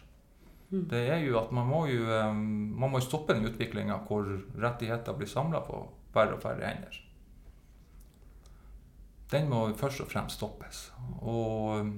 [0.72, 0.86] Mm.
[0.90, 4.26] Det er jo at man må jo man må stoppe den utviklinga hvor
[4.58, 5.84] rettigheter blir samla på
[6.16, 6.98] færre og færre hender.
[9.34, 10.86] Den må først og fremst stoppes.
[11.22, 11.94] Og,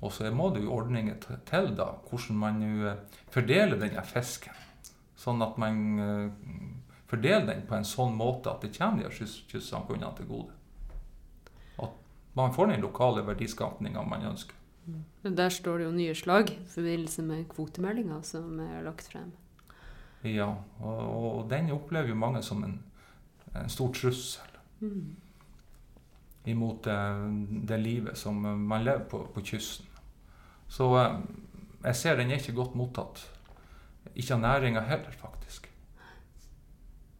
[0.00, 4.57] og så må det jo ordninger til da, hvordan man jo eh, fordeler denne fisken.
[5.28, 6.52] Sånn at man eh,
[7.10, 10.54] fordeler den på en sånn måte at det kommer de kystsamfunnene til gode.
[11.84, 11.98] At
[12.38, 14.56] man får den lokale verdiskapninga man ønsker.
[14.88, 15.04] Mm.
[15.36, 19.34] Der står det jo nye slag i forbindelse med kvotemeldinga som er lagt frem.
[20.24, 20.48] Ja,
[20.80, 22.80] og, og, den opplever jo mange som en
[23.54, 25.16] en stor trussel mm.
[26.44, 26.98] imot det,
[27.68, 29.86] det, livet som man lever på på kysten.
[30.68, 31.18] Så eh,
[31.84, 33.22] jeg ser den er ikke godt mottatt.
[34.14, 35.68] Ikke av næringa heller, faktisk.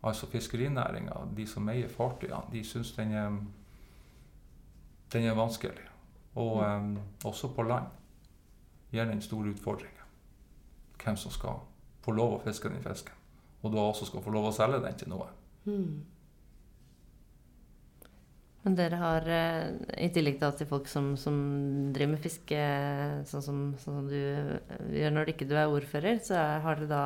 [0.02, 3.38] Altså fiskerinæringa, de som eier fartøyene, de syns den er,
[5.12, 5.88] den er vanskelig.
[6.34, 6.90] Og mm.
[6.96, 7.86] um, også på land
[8.92, 10.04] gir den store utfordringer.
[11.04, 11.58] Hvem som skal
[12.04, 13.14] få lov å fiske den fisken.
[13.62, 15.26] Og da også skal få lov å selge den til noe.
[15.64, 16.04] Mm.
[18.66, 19.68] Men dere har, eh,
[20.02, 21.36] i tillegg til folk som, som
[21.94, 22.62] driver med fiske,
[23.30, 26.90] sånn som, sånn som, du eh, gjør når ikke du er ordfører, så har, dere
[26.90, 27.04] da,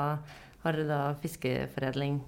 [0.64, 2.22] har, dere da, fiskeforedling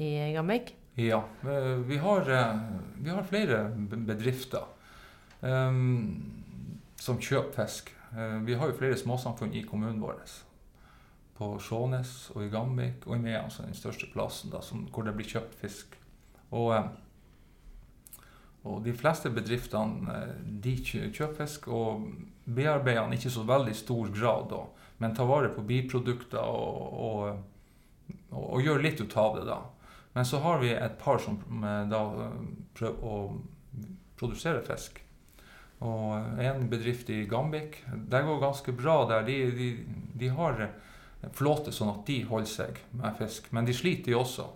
[0.00, 0.72] i Gamvik?
[0.96, 2.32] Ja, eh, vi har,
[2.96, 4.66] vi har flere bedrifter
[5.42, 6.32] um,
[6.96, 7.92] som kjøper fisk.
[8.46, 10.20] Vi har jo flere småsamfunn i kommunen vår.
[11.34, 15.02] På Skjånes og i Gamvik og i Mehamn, altså den største plassen da, som, hvor
[15.04, 15.96] det blir kjøpt fisk.
[16.54, 16.70] Og
[18.64, 20.32] og de fleste bedriftene eh,
[20.64, 22.08] de kjøper fisk og
[22.44, 24.62] bearbeider den ikke så veldig stor grad, da,
[25.02, 27.22] men tar vare på biprodukter og, og,
[28.30, 29.46] og, og, gjør litt ut av det.
[29.48, 29.60] da.
[30.14, 32.38] Men så har vi et par som eh, da eh,
[32.78, 33.18] prøver å
[34.20, 35.00] produsere fisk.
[35.84, 37.82] Og en bedrift i Gambik.
[38.08, 39.24] Det går ganske bra der.
[39.26, 39.70] De, de,
[40.16, 40.62] de har
[41.36, 43.50] flåte sånn at de holder seg med fisk.
[43.52, 44.46] Men de sliter jo også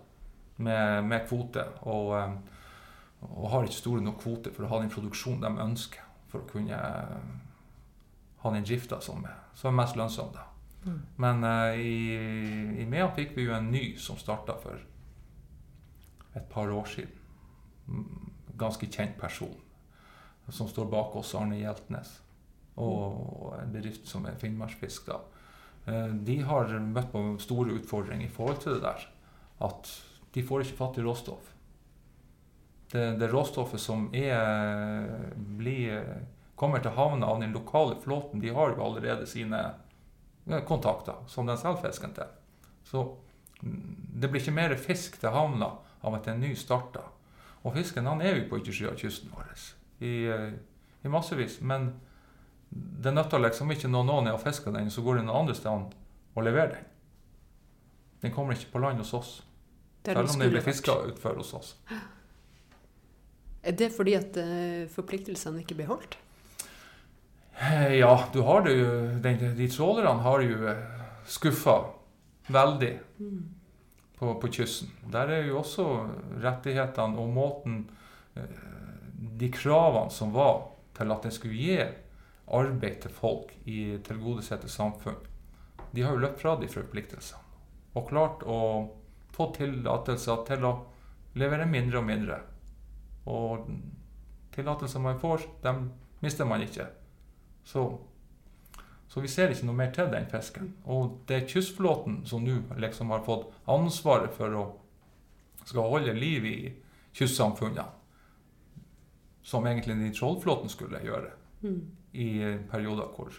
[0.63, 1.67] med, med kvote.
[3.21, 6.05] Og har ikke store nok kvoter for å ha den produksjonen de ønsker.
[6.29, 7.17] For å kunne uh,
[8.43, 9.25] ha den drifta som,
[9.57, 10.31] som, er mest lønnsom.
[10.35, 10.45] da.
[10.85, 10.99] Mm.
[11.19, 11.95] Men uh, i,
[12.79, 14.79] i Mea fikk vi jo en ny som starta for
[16.37, 17.17] et par år siden.
[17.89, 18.29] Mm,
[18.59, 19.57] ganske kjent person.
[20.49, 22.15] Som står bak oss, Arne Hjeltnes.
[22.79, 25.11] Og, en bedrift som er Finnmarksfisk.
[25.11, 25.19] da.
[25.89, 29.09] Uh, de har møtt på store utfordringer i forhold til det der.
[29.65, 29.91] At
[30.35, 31.55] de får ikke fatt i råstoff
[32.91, 36.03] det, det råstoffet som er, blir,
[36.57, 39.61] kommer til havna av den lokale flåten, de har jo allerede sine
[40.67, 42.31] kontakter som de selger fisken til.
[42.83, 43.03] Så
[43.61, 47.05] mm, det blir ikke mer fisk til havna av at en ny starter.
[47.61, 49.51] Og fisken han er jo på yttersida av kysten vår
[49.99, 50.13] i,
[51.03, 51.59] i, massevis.
[51.61, 51.91] Men
[52.69, 55.89] det nytter liksom ikke når noen er og fisker den, så går noen andre steder
[56.35, 56.87] og leverer den.
[58.23, 59.35] Den kommer ikke på land hos oss.
[60.05, 61.75] Selv om den blir fiska utfor hos oss.
[63.69, 66.17] Er det fordi at eh, forpliktelsene ikke blir holdt?
[67.59, 68.89] Eh, Ja, du har det jo
[69.21, 70.83] den, De trålerne har jo eh,
[71.29, 71.77] skuffa
[72.49, 72.95] veldig
[74.17, 74.89] på, på kysten.
[75.13, 75.85] Der er jo også
[76.41, 77.83] rettighetene og måten
[79.39, 80.63] De kravene som var
[80.97, 81.77] til at en skulle gi
[82.49, 85.19] arbeid til folk i tilgodesette samfunn,
[85.91, 87.43] de har jo løpt fra de forpliktelsene.
[87.93, 88.59] Og klart å
[89.35, 90.73] få tillatelser til å
[91.39, 92.39] levere mindre og mindre.
[93.29, 93.69] Og
[94.55, 95.89] tillatelser man får, dem
[96.23, 96.87] mister man ikke.
[97.63, 97.85] Så,
[99.07, 100.73] så vi ser ikke noe mer til den fisken.
[100.89, 104.65] Og det er kystflåten som nå liksom har fått ansvaret for å
[105.69, 106.57] skal holde liv i
[107.13, 107.85] kystsamfunnene.
[109.45, 111.31] Som egentlig den trollflåten skulle gjøre
[112.13, 112.29] i
[112.69, 113.33] perioder hvor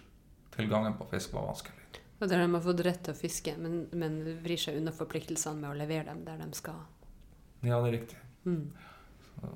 [0.55, 1.77] tilgangen på fisk var vanskelig.
[2.21, 5.63] Og der de har fått rett til å fiske, men, men vrir seg unna forpliktelsene
[5.63, 6.83] med å levere dem der de skal.
[7.65, 8.19] Ja, det er riktig.
[8.45, 8.67] Mm.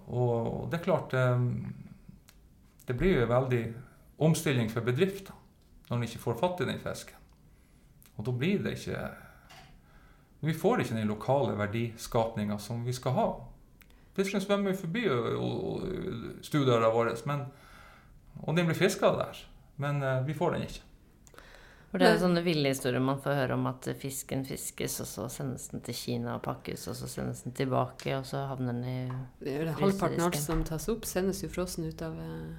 [0.06, 1.40] Og det er klart eh,
[2.88, 3.64] Det blir jo veldig
[4.24, 5.34] omstilling for bedrifter
[5.88, 7.18] når de ikke får fatt i den fisken.
[8.16, 9.00] Og da blir det ikke
[10.44, 13.28] Vi får ikke den lokale verdiskapninga som vi skal ha.
[14.14, 15.06] Fisken svømmer forbi
[16.44, 17.46] stuedøra vår, men,
[18.42, 19.40] og den blir fiska der.
[19.76, 20.82] Men eh, vi får den ikke.
[21.94, 25.06] For det er jo sånne ville historier man får høre om at fisken fiskes, og
[25.06, 28.72] så sendes den til Kina og pakkes, og så sendes den tilbake, og så havner
[28.74, 28.94] den i
[29.44, 32.16] Det er jo det Halvparten av alt som tas opp, sendes jo frossen ut av
[32.18, 32.56] eh,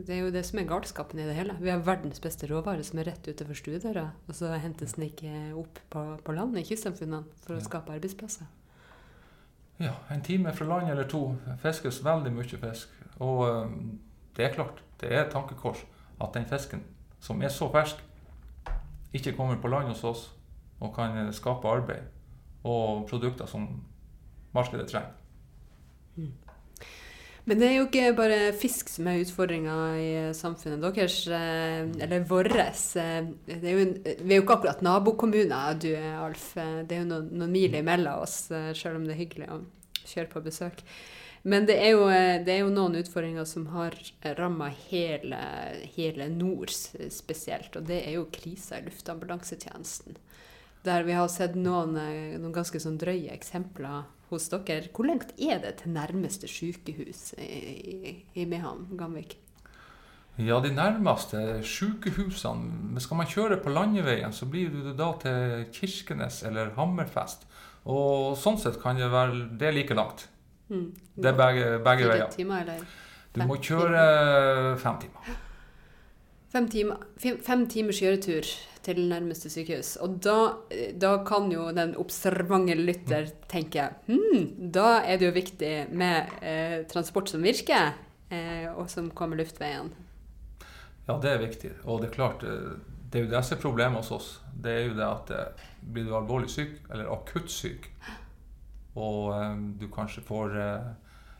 [0.00, 1.54] Det er jo det som er galskapen i det hele.
[1.60, 5.34] Vi har verdens beste råvare som er rett utenfor stuedøra, og så hentes den ikke
[5.62, 7.66] opp på, på land i kystsamfunnene for å Ja.
[7.68, 8.48] skape arbeidsplasser.
[9.78, 12.88] Ja, en time fra land eller to fiskes veldig mye fisk.
[13.20, 13.70] Og eh,
[14.34, 15.84] det er klart, det er et tankekors
[16.18, 16.82] at den fisken
[17.22, 18.00] som er så fersk,
[19.14, 20.28] ikke kommer på land hos oss
[20.82, 22.08] og kan eh, skape arbeid
[22.66, 23.68] og produkter som
[24.54, 25.18] markedet trenger.
[27.42, 31.86] Men det er jo ikke bare fisk som er utfordringa i eh, samfunnet deres, eh,
[32.06, 32.84] eller våres.
[32.96, 36.52] vi er jo ikke akkurat nabokommuner, du Alf.
[36.54, 39.62] Det er jo noen, noen mil imellom oss, selv om det er hyggelig å
[40.02, 40.86] kjøre på besøk.
[41.42, 43.96] Men det er jo, eh, det er jo noen utfordringer som har
[44.38, 45.40] ramma hele,
[45.96, 50.20] hele nord spesielt, og det er jo krisa i luftambulansetjenesten.
[50.86, 54.88] Der vi har sett noen, eh, noen ganske sånn drøye eksempler hos dere.
[54.94, 59.36] Hvor langt er det til nærmeste sykehus i, i, Mehamn, Gamvik?
[60.38, 65.66] Ja, de nærmeste sykehusene men Skal man kjøre på landeveien, så blir det da til
[65.74, 67.44] Kirkenes eller Hammerfest.
[67.84, 70.28] Og sånn sett kan det være det er like langt.
[70.72, 70.90] Mm.
[71.14, 72.28] Det er begge, begge veier.
[72.32, 72.84] timer, eller?
[73.32, 74.04] Du må fem kjøre
[74.80, 75.32] fem timer.
[76.52, 78.48] Fem, timer, fem, fem timers kjøretur
[78.84, 79.94] til nærmeste sykehus.
[80.04, 80.36] Og da,
[81.00, 86.78] da kan jo den observante lytter tenke hm, da er det jo viktig med eh,
[86.90, 87.94] transport som virker,
[88.28, 89.92] eh, og som kommer luftveien.
[91.06, 91.72] Ja, det er viktig.
[91.84, 92.74] Og det er klart, eh,
[93.12, 94.28] det er jo det som er problemet hos oss.
[94.52, 97.88] Det er jo det at eh, blir du alvorlig syk, eller akutt syk,
[98.94, 100.90] og eh, du kanskje får eh,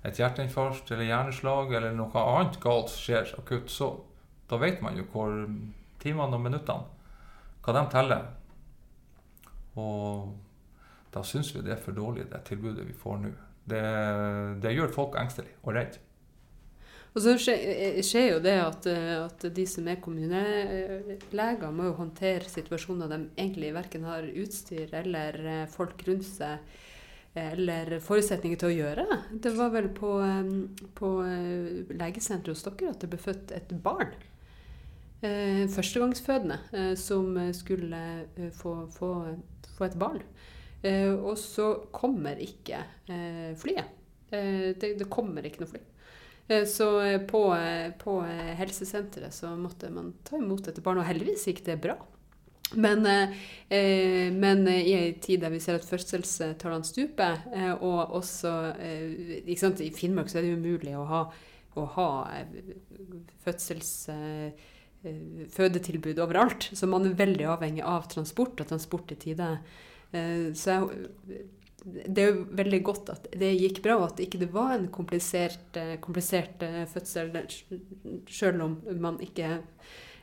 [0.08, 3.94] et hjerteinfarkt eller hjerneslag eller noe annet galt skjer akutt, så
[4.50, 5.34] da vet man jo hvor
[6.02, 6.88] timene og minuttene,
[7.62, 8.24] hva de teller.
[9.78, 10.32] Og
[11.12, 13.34] da syns vi det er for dårlig, det tilbudet vi får nå.
[13.68, 13.82] Det,
[14.64, 16.00] det gjør folk engstelige og redde.
[17.12, 17.60] Og så skjer,
[18.00, 23.74] eh, jo det at, at de som er kommuneleger, må jo håndtere situasjoner de egentlig
[23.76, 26.80] verken har utstyr eller folk rundt seg
[27.34, 29.06] eller forutsetninger til å gjøre.
[29.32, 30.10] Det var vel på,
[30.98, 34.12] på eh, legesenteret hos dere at det ble født et barn.
[35.24, 38.02] Eh, Førstegangsfødende eh, som skulle
[38.58, 39.12] få, få,
[39.78, 40.20] få et barn.
[40.82, 42.80] Og så kommer ikke
[43.54, 43.92] flyet.
[44.32, 45.82] Det, det kommer ikke noe fly.
[46.66, 46.88] Så
[47.30, 47.42] på,
[48.00, 48.14] på
[48.58, 51.94] helsesenteret så måtte man ta imot dette barnet, og heldigvis gikk det bra.
[52.74, 53.30] Men, eh,
[53.68, 59.40] eh, men i en tid der vi ser at fødselstallene stuper, eh, og også eh,
[59.42, 61.22] ikke sant, I Finnmark så er det umulig å ha,
[61.76, 62.76] å ha eh,
[63.46, 63.96] fødsels...
[64.12, 64.68] Eh,
[65.50, 69.48] fødetilbud overalt, så man er veldig avhengig av transport og transport i tide.
[70.54, 71.40] Så jeg,
[71.82, 74.86] det er jo veldig godt at det gikk bra, og at ikke det var en
[74.94, 75.74] komplisert,
[76.06, 77.34] komplisert fødsel,
[78.30, 79.56] selv om man ikke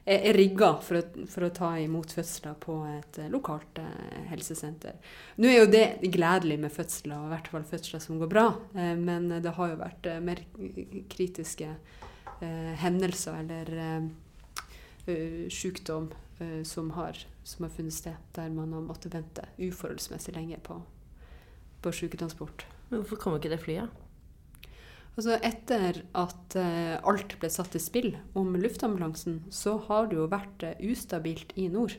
[0.09, 4.97] er, er rigga for, for å ta imot fødsler på et eh, lokalt eh, helsesenter.
[5.37, 8.95] Nå er jo det gledelig med fødsler, i hvert fall fødsler som går bra, eh,
[8.97, 10.41] men det har jo vært eh, mer
[11.13, 14.09] kritiske eh, hendelser eller eh,
[15.05, 20.35] eh, sykdom eh, som, har, som har funnet sted, der man har måttet vente uforholdsmessig
[20.35, 20.81] lenge på,
[21.85, 22.65] på syketransport.
[22.89, 24.05] Hvorfor kom ikke det flyet?
[25.19, 30.29] Altså Etter at eh, alt ble satt i spill om luftambulansen, så har det jo
[30.31, 31.97] vært eh, ustabilt i nord.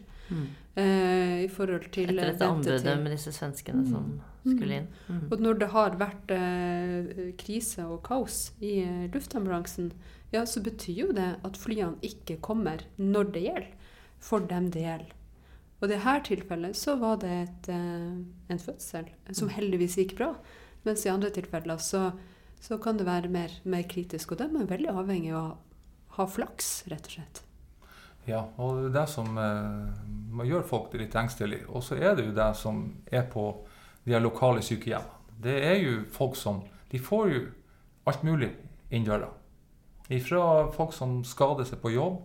[0.80, 4.06] eh, I forhold til Etter dette anbudet med disse svenskene som
[4.46, 4.86] skulle inn.
[5.10, 5.26] Mm.
[5.26, 9.92] Og når det har vært eh, krise og kaos i eh, luftambulansen,
[10.32, 13.70] ja, så betyr jo det at flyene ikke kommer når det gjelder,
[14.16, 15.12] for dem det gjelder.
[15.80, 20.34] Og i dette tilfellet så var det et, en fødsel som heldigvis gikk bra.
[20.84, 22.10] Mens i andre tilfeller så,
[22.60, 24.32] så kan det være mer, mer kritisk.
[24.32, 27.42] Og de er veldig avhengig av å ha flaks, rett og slett.
[28.28, 31.66] Ja, og det er det som eh, gjør folk litt engstelige.
[31.72, 33.46] Og så er det jo det som er på
[34.04, 35.16] de lokale sykehjemmene.
[35.40, 37.40] Det er jo folk som De får jo
[38.10, 38.50] alt mulig
[38.90, 39.28] inn døra.
[40.10, 42.24] Ifra folk som skader seg på jobb.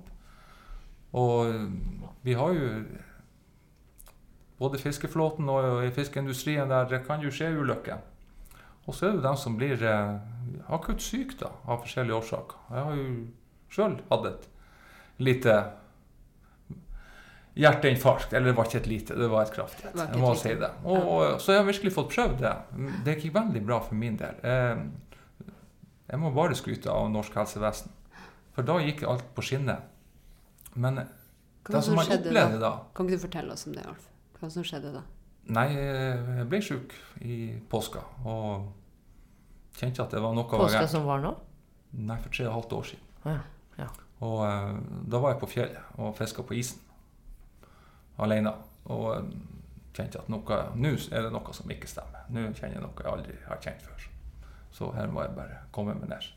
[1.16, 1.70] Og
[2.26, 2.72] vi har jo
[4.58, 8.02] både fiskeflåten og fiskeindustrien der det kan jo skje ulykker.
[8.86, 10.18] Og så er det dem som blir eh,
[10.74, 12.60] akutt syke da, av forskjellige årsaker.
[12.70, 13.08] Jeg har jo
[13.76, 14.46] sjøl hatt et
[15.26, 15.56] lite
[17.56, 18.34] hjerteinfarkt.
[18.34, 20.72] Eller det var ikke et lite, det var et kraftig Jeg må si det.
[20.84, 22.54] Og, og, så jeg har virkelig fått prøvd det.
[23.08, 24.40] Det gikk veldig bra for min del.
[24.44, 24.86] Eh,
[26.12, 27.90] Jeg må bare skryte av norsk helsevesen.
[28.56, 29.82] For da gikk alt på skinner.
[30.76, 31.08] Men det
[31.72, 32.70] som som man opplevde da?
[32.70, 34.06] da Kan ikke du fortelle oss om det, Alf?
[34.40, 35.02] Hva som skjedde da?
[35.54, 37.36] Nei, jeg ble sjuk i
[37.70, 38.72] påska og
[39.78, 41.36] kjente at det var noe Påska som var nå?
[41.96, 43.12] Nei, for tre og et halvt år siden.
[43.26, 43.36] Ja.
[43.78, 43.90] ja.
[44.26, 44.72] Og eh,
[45.12, 46.82] da var jeg på fjellet og fiska på isen
[48.22, 48.56] alene.
[48.92, 49.30] Og eh,
[49.96, 52.26] kjente at noe, nå er det noe som ikke stemmer.
[52.34, 54.10] Nå kjenner jeg noe jeg aldri har kjent før.
[54.76, 56.32] Så her må jeg bare komme meg ned.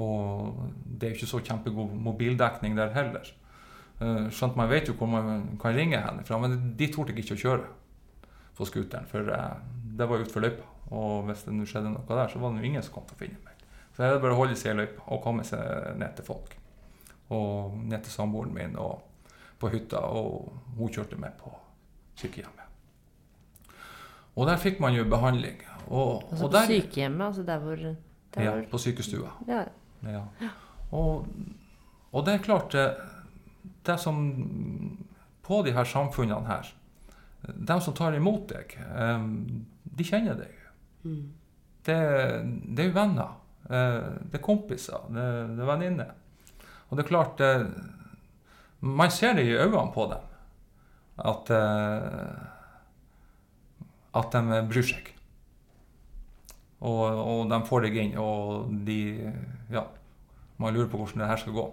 [0.00, 3.28] Og det er jo ikke så kjempegod mobildekning der heller.
[4.00, 7.38] Eh, Skjønt man vet jo hvor man kan ringe henifra, men de torde jeg ikke
[7.38, 7.70] å kjøre
[8.56, 9.54] på scooteren, for eh,
[9.98, 10.68] det var utfor løypa.
[10.92, 13.16] Og hvis det nå skjedde noe der, så var det jo ingen som kom til
[13.16, 13.62] å finne meg.
[13.92, 16.56] Så det er bare å holde seg i løypa og komme seg ned til folk.
[17.32, 19.00] Og ned til samboeren min og
[19.62, 21.52] på hytta, og hun kjørte meg på
[22.20, 22.58] sykehjemmet.
[24.36, 25.60] Og der fikk man jo behandling.
[25.86, 27.76] Og, Altså og på sykehjemmet, altså der hvor,
[28.34, 29.32] der ja, på sykestua.
[29.48, 29.64] ja.
[30.02, 30.24] Ja.
[30.90, 31.26] Og,
[32.12, 32.88] og det er klart det,
[33.86, 34.16] det som
[35.46, 36.72] På de her samfunnene her
[37.42, 39.24] De som tar imot deg, eh,
[39.98, 40.58] de kjenner deg.
[41.04, 41.22] Mm.
[41.82, 41.96] Det,
[42.76, 43.32] det er venner.
[43.68, 45.08] eh, Det er kompiser.
[45.10, 45.24] Det,
[45.56, 46.12] det er venninner.
[46.90, 47.50] Og det er klart det,
[48.80, 50.28] Man ser det i øynene på dem
[51.22, 52.48] at eh,
[54.14, 55.06] at de bryr seg.
[56.82, 58.96] Og, og de får deg inn, og de
[59.72, 59.84] Ja,
[60.58, 61.64] man lurer på hvordan det her skal gå.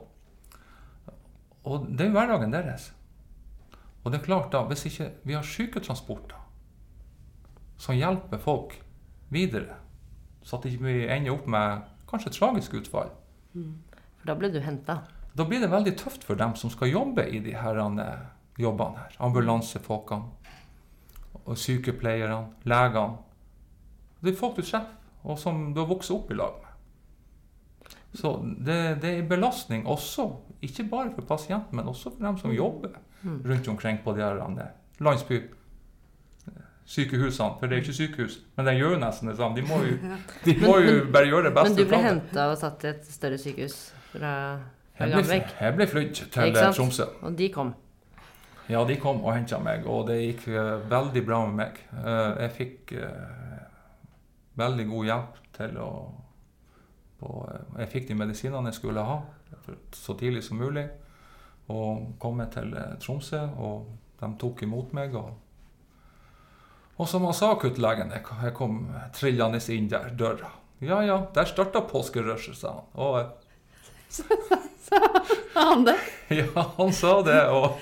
[1.70, 2.92] Og det er jo hverdagen deres.
[4.04, 6.38] Og det er klart da, hvis ikke vi har syketransporter
[7.80, 8.76] som hjelper folk
[9.32, 9.78] videre,
[10.44, 13.12] så at ikke vi ender opp med kanskje tragisk utfall,
[13.54, 15.02] For da blir du henta.
[15.38, 18.26] da blir det veldig tøft for dem som skal jobbe i de her eh,
[18.60, 19.16] jobbene her.
[19.20, 20.24] Ambulansefolkene,
[21.46, 23.18] og sykepleierne, legene.
[24.22, 26.69] Det er folk du treffer, og som du har vokst opp i lag med.
[28.14, 32.38] Så det, det er en belastning også, ikke bare for pasienten, men også for dem
[32.38, 32.90] som jobber
[33.24, 34.36] rundt omkring på de her
[35.00, 35.56] landsbysykehusene.
[36.86, 39.56] sykehusene, for det er ikke sykehus, men de gjør jo nesten det samme.
[39.56, 39.98] De må jo,
[40.46, 43.06] de må jo bare gjøre det beste Men du ble henta og satt i et
[43.06, 43.78] større sykehus
[44.12, 44.34] fra,
[44.98, 45.54] fra Gamvik.
[45.62, 47.06] jeg ble flydd til Tromsø.
[47.22, 47.76] Og de kom.
[48.70, 51.78] Ja, de kom og henta meg, og det gikk eh, veldig bra med meg.
[52.06, 53.62] Eh, jeg fikk eh,
[54.62, 55.90] veldig god hjelp til å
[57.20, 59.22] på, eh, Jeg fikk de medisinene jeg skulle ha
[59.92, 60.88] så tidlig som mulig.
[61.70, 63.90] Og kom jeg til eh, Tromsø, og
[64.22, 65.16] de tok imot meg.
[65.16, 65.34] Og,
[66.98, 68.82] og som han sa, akuttlegen, jeg, kom
[69.16, 70.56] trillende inn der døra.
[70.82, 72.90] Ja ja, der starta påskerushet, sa han.
[72.96, 73.39] Og
[74.18, 75.96] eh, Han det?
[76.30, 77.48] ja, han sa det.
[77.50, 77.82] og...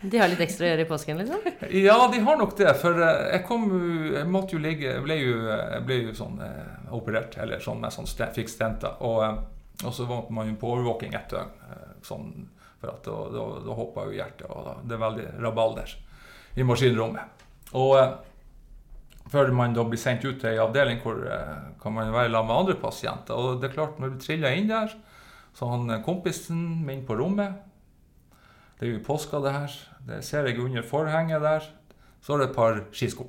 [0.00, 1.44] De har litt ekstra å gjøre i påsken, liksom?
[1.70, 2.70] Ja, de har nok det.
[2.80, 3.68] For eh, jeg kom
[4.14, 7.82] Jeg måtte jo ligge Jeg ble jo, jeg ble jo sånn eh, operert, eller sånn
[7.82, 8.96] med sånn fikk stenter.
[9.04, 11.54] Og, eh, og så var man jo på overvåking et døgn.
[11.68, 12.32] Eh, sånn,
[12.80, 15.96] for at da, da, da hoppa jo hjertet, og da, det er veldig rabalder
[16.58, 17.46] i maskinrommet.
[17.78, 17.94] Og
[19.32, 21.22] før man da blir sendt ut til ei avdeling hvor
[21.80, 23.38] kan man være sammen med andre pasienter.
[23.38, 24.92] Og det er klart, når du triller inn der,
[25.54, 27.52] så han eh, kompisen min på rommet
[28.80, 29.74] Det er jo påska, det her.
[30.06, 31.66] Det ser jeg under forhenget der.
[32.22, 33.28] Så er det et par skisko.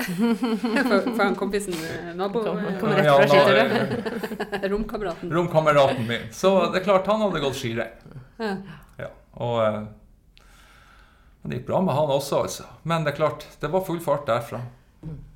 [0.00, 5.32] For, for han kompisen, eh, nabo, Kom- eh, rett fra romkameraten.
[5.32, 6.28] Romkameraten min.
[6.32, 8.14] Så det er klart, han hadde gått skirenn.
[8.40, 8.54] Ja.
[9.00, 9.08] Ja.
[9.36, 9.82] Og, eh,
[11.42, 12.64] det gikk bra med han også, altså.
[12.84, 14.60] Men det er klart, det var full fart derfra.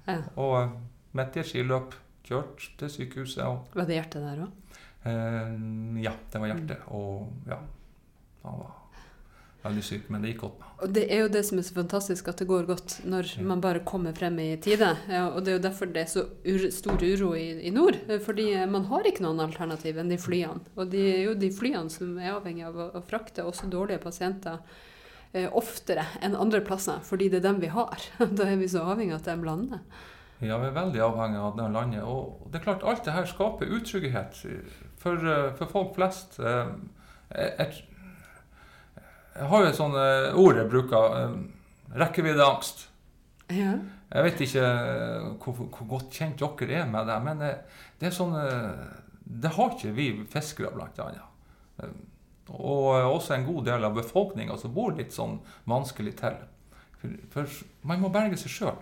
[0.09, 0.19] Ja.
[0.37, 0.75] Og
[1.17, 1.95] midt i et skiløp,
[2.29, 3.45] kjørt til sykehuset.
[3.45, 4.53] Og, Var det hjertet der òg?
[5.05, 5.53] Eh,
[6.05, 6.89] ja, det var hjertet.
[6.95, 7.61] Og ja,
[8.45, 8.73] han var
[9.65, 10.65] veldig syk, men det gikk godt.
[10.85, 13.63] Og det er jo det som er så fantastisk, at det går godt når man
[13.65, 14.91] bare kommer frem i tide.
[15.09, 17.97] Ja, og det er jo derfor det er så ur stor uro i, i nord.
[18.09, 20.61] eh, Fordi man har ikke noen alternativ enn de flyene.
[20.77, 24.03] Og det er jo de flyene som er avhengig av å, å frakte også dårlige
[24.05, 24.61] pasienter
[25.33, 27.01] eh, oftere enn andre plasser.
[27.07, 28.05] Fordi det er dem vi har.
[28.37, 29.81] Da er vi så avhengig av at de lander.
[30.45, 32.05] Ja, vi er veldig avhengig av det landet.
[32.05, 34.43] Og det er klart, alt det her skaper utrygghet
[35.05, 36.41] for, eh, for folk flest.
[36.41, 36.67] Eh,
[37.35, 37.73] Jeg,
[39.35, 41.33] jeg, har jo et sånt eh, ord jeg bruker.
[41.99, 42.85] Rekkeviddeangst.
[43.53, 43.73] Ja.
[44.15, 44.67] Jeg vet ikke
[45.43, 48.35] hvor, hvor godt kjent dere er med det, men det er sånn
[49.25, 51.91] Det har ikke vi fiskere, blant annet.
[52.55, 55.41] Og også en god del av befolkninga som bor litt sånn
[55.71, 56.39] vanskelig til.
[57.01, 58.79] For, for man må berge seg sjøl.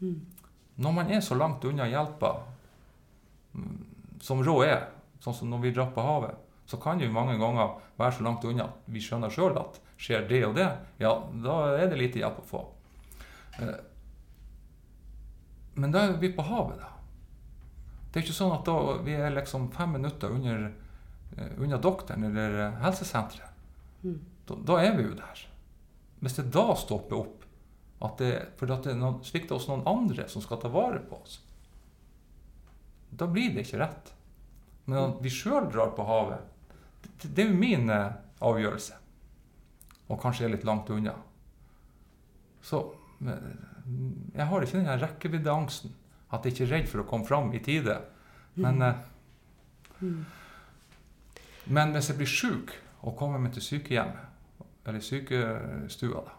[0.00, 0.20] Mm.
[0.78, 2.36] Når man er så langt unna hjelpa
[3.58, 3.78] mm,
[4.22, 4.86] som råd er,
[5.22, 6.36] sånn som når vi drar på havet,
[6.68, 10.26] så kan jo mange ganger være så langt unna at vi skjønner sjøl at skjer
[10.28, 10.68] det og det,
[11.00, 11.12] ja,
[11.44, 12.64] da er det lite hjelp å få.
[13.58, 13.78] Eh,
[15.78, 16.88] Men da er vi på havet, da.
[18.10, 20.72] Det er ikke sånn at da vi er liksom fem minutter under,
[21.36, 23.52] eh, unna doktoren eller helsesenteret.
[24.02, 24.16] Mm.
[24.48, 25.44] Da, da er vi jo der.
[26.18, 27.44] Hvis det da stopper opp,
[28.02, 30.98] at det, for at det er noen, svikter oss noen andre som skal ta vare
[31.06, 31.38] på oss,
[33.10, 34.12] da blir det ikke rett.
[34.88, 36.40] Men at vi sjøl drar på havet,
[37.20, 38.96] det, det er jo min eh, avgjørelse.
[40.08, 41.12] Og kanskje er litt langt unna.
[42.64, 42.80] Så
[43.20, 45.92] jeg har ikke den rekkeviddeangsten.
[46.32, 48.00] At jeg ikke er redd for å komme fram i tide.
[48.60, 48.82] Men,
[49.98, 50.24] Mm.
[51.74, 52.70] men hvis jeg blir sjuk
[53.02, 54.28] og kommer meg til sykehjemmet,
[54.86, 56.34] eller sykestua, da,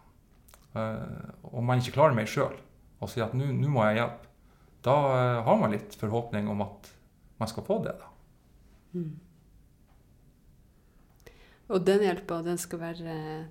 [0.80, 2.56] eh, og man ikke klarer meg sjøl,
[3.02, 4.30] og sier at nå må jeg hjelpe,
[4.88, 4.96] da
[5.44, 6.88] har man litt forhåpning om at
[7.42, 7.98] man skal få det.
[8.00, 8.08] da.
[8.94, 9.18] Mm.
[11.70, 12.58] Og den hjelpa, den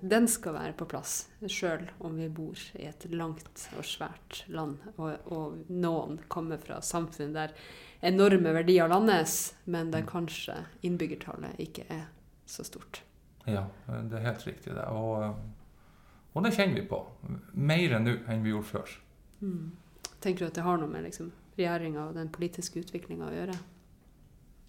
[0.01, 4.75] den skal være på plass, sjøl om vi bor i et langt og svært land,
[4.97, 7.53] og, og noen kommer fra samfunn der
[8.01, 12.09] enorme verdier landes, men der kanskje innbyggertallet ikke er
[12.45, 13.03] så stort.
[13.47, 14.85] Ja, det er helt riktig det.
[14.91, 17.01] Og, eh, og det kjenner vi på.
[17.53, 18.95] Mer nå enn vi gjorde før.
[19.39, 19.71] Mm.
[20.19, 23.55] Tenker du at det har noe med liksom, regjeringa og den politiske utviklinga å gjøre?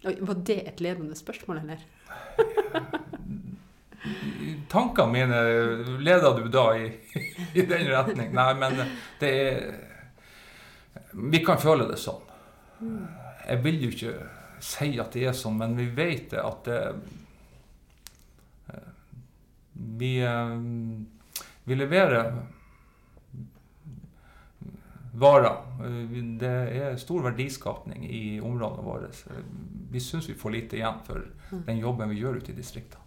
[0.04, 1.78] Oi, var det et ledende spørsmål, eller?
[4.70, 5.40] Tankene mine
[6.00, 6.86] leder du da i,
[7.60, 8.32] i den retning?
[8.32, 8.78] Nei, men
[9.20, 9.74] det er
[11.12, 12.22] Vi kan føle det sånn.
[12.80, 14.14] Jeg vil jo ikke
[14.64, 16.80] si at det er sånn, men vi vet det at det
[20.00, 20.12] Vi,
[21.64, 22.32] vi leverer
[25.20, 25.56] varer.
[26.40, 29.10] Det er stor verdiskapning i områdene våre.
[29.90, 31.24] Vi syns vi får lite igjen for
[31.66, 33.06] den jobben vi gjør ute i distriktene.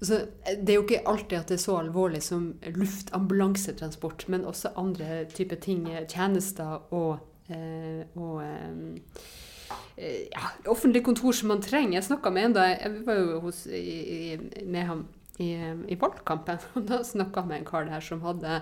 [0.00, 4.74] Altså, det er jo ikke alltid at det er så alvorlig som luftambulansetransport, men også
[4.80, 12.00] andre typer ting, tjenester og, eh, og eh, ja, offentlige kontor som man trenger.
[12.00, 15.06] Jeg snakka med en da jeg var jo hos, i, i, med ham
[15.38, 15.52] i,
[15.94, 18.58] i valgkampen, og da snakka jeg med en kar der som hadde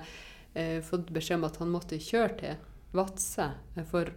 [0.53, 3.49] eh, fått beskjed om at han måtte kjøre til Vadsø
[3.89, 4.13] for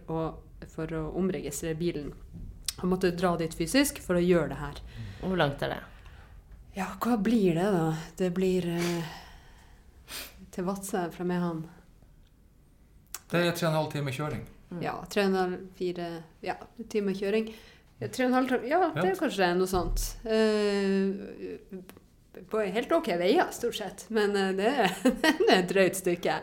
[0.72, 2.12] for å omregistrere bilen.
[2.80, 4.80] Han måtte dra dit fysisk for å gjøre det her.
[5.22, 5.78] Hvor langt er det?
[6.76, 7.86] Ja, hva blir det, da?
[8.18, 9.14] Det blir eh,
[10.52, 11.62] til Vadsø fra Mehamn.
[13.30, 14.44] Det er tre og en halv time kjøring.
[14.70, 14.82] Mm.
[14.84, 16.10] Ja, tre og en halv, fire
[16.44, 16.56] ja,
[16.92, 17.48] timer kjøring.
[18.02, 20.04] Ja, tre og en halv, tre- ja, det er kanskje noe sånt.
[20.28, 21.80] Eh,
[22.52, 24.04] på helt ok veier, stort sett.
[24.12, 24.96] Men eh, det, er-
[25.40, 26.36] det er et drøyt stykke.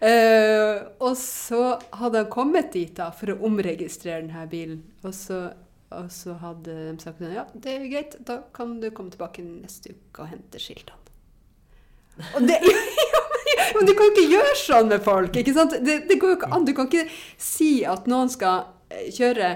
[0.00, 4.78] Eh, og så hadde han kommet dit da, for å omregistrere denne bilen.
[5.04, 5.42] Og så,
[5.92, 9.92] og så hadde de sagt ja, det er greit, da kan du komme tilbake neste
[9.92, 10.96] uke og hente skiltene.
[12.34, 12.56] Og det,
[13.54, 15.76] ja, men- du kan ikke gjøre sånn med folk, ikke sant?
[15.84, 16.64] Det, det går jo ikke an.
[16.68, 17.06] Du kan ikke
[17.40, 19.54] si at noen skal eh, kjøre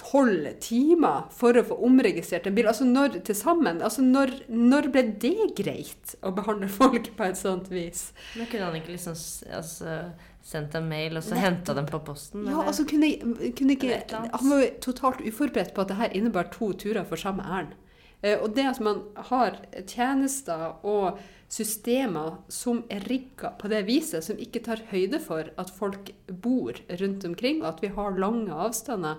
[0.00, 2.68] tolv timer for å få omregistrert en bil.
[2.70, 7.38] Altså når til sammen, altså når, når ble det greit å behandle folk på et
[7.38, 8.08] sånt vis?
[8.38, 9.18] Men kunne han ikke liksom
[9.52, 9.98] altså,
[10.42, 12.46] sendt en mail og så henta dem på posten?
[12.48, 12.72] Ja, eller?
[12.72, 13.12] altså kunne,
[13.58, 14.00] kunne ikke.
[14.08, 17.76] Han var jo totalt uforberedt på at det her innebar to turer for samme ærend.
[18.22, 24.24] Eh, og det at man har tjenester og systemer som er rigga på det viset,
[24.24, 28.54] som ikke tar høyde for at folk bor rundt omkring, og at vi har lange
[28.54, 29.18] avstander,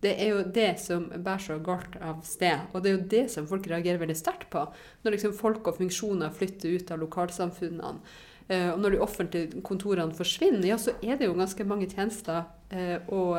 [0.00, 3.26] Det er jo det som bærer så galt av sted, og det er jo det
[3.34, 4.64] som folk reagerer veldig sterkt på.
[5.04, 8.16] Når liksom folk og funksjoner flytter ut av lokalsamfunnene,
[8.48, 12.46] eh, og når de offentlige kontorene forsvinner, ja, så er det jo ganske mange tjenester
[12.72, 13.36] eh, og,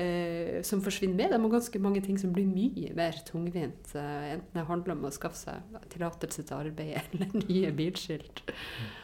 [0.00, 3.92] eh, som forsvinner med dem, og ganske mange ting som blir mye mer tungvint.
[3.92, 8.40] enten det handler om å skaffe seg tillatelse til arbeid eller nye bilskilt.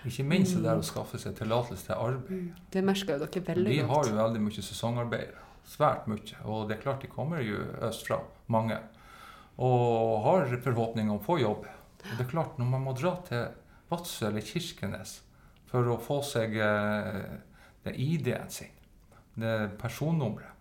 [0.09, 2.51] Ikke minst det der å skaffe seg tillatelse til arbeid.
[2.73, 3.77] Det merker jo dere veldig godt.
[3.77, 5.50] Vi har jo veldig mye sesongarbeidere.
[5.71, 6.41] Svært mye.
[6.51, 8.79] Og det er klart de kommer jo østfra, mange.
[9.61, 11.67] Og har forhåpninger om å få jobb.
[12.01, 13.51] Og det er klart, når man må dra til
[13.91, 15.21] Vadsø eller Kirkenes
[15.71, 18.73] for å få seg eh, ID-en sin,
[19.39, 20.57] det personnummeret,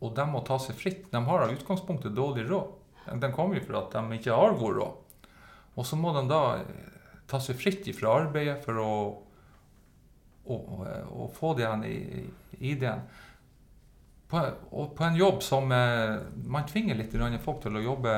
[0.00, 2.76] og de må ta seg fritt De har av utgangspunktet dårlig råd.
[3.20, 5.26] De kommer jo for at de ikke har god råd.
[5.76, 6.94] Og så må de da eh,
[7.30, 8.92] ta seg fritt fra arbeidet for å,
[10.50, 10.56] å,
[11.24, 11.52] å få
[11.86, 11.96] i
[12.58, 13.04] ID-en.
[14.30, 18.12] På, og på en jobb som eh, man tvinger litt folk til å jobbe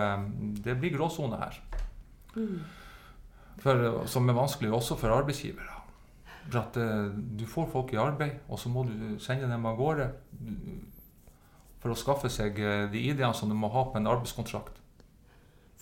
[0.60, 1.60] Det blir gråsone her.
[2.36, 2.58] Mm.
[3.62, 5.78] For, som er vanskelig også for arbeidsgivere.
[6.50, 9.78] For at eh, du får folk i arbeid, og så må du sende dem av
[9.80, 10.10] gårde
[11.82, 14.81] for å skaffe seg eh, de ID-ene som du må ha på en arbeidskontrakt.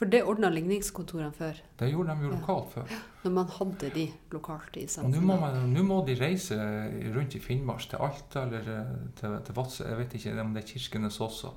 [0.01, 2.93] For det ordna ligningskontorene før, Det gjorde de jo lokalt før.
[3.23, 5.67] når man hadde de lokalt i samfunnet.
[5.75, 6.57] nå må de reise
[7.17, 9.85] rundt i Finnmark, til Alta eller eh, til, til Vadsø.
[9.85, 11.53] Jeg vet ikke om det er Kirkenes også.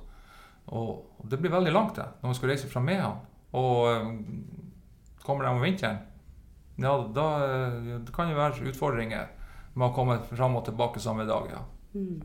[0.66, 3.22] Og, og det blir veldig langt det, når man skal reise fra Mehamn.
[3.52, 4.12] Og eh,
[5.24, 5.98] kommer de om vinteren,
[6.76, 9.32] ja, da eh, det kan det være utfordringer
[9.74, 11.48] med å komme fram og tilbake samme dag.
[11.50, 11.64] ja.
[11.94, 12.20] Mm.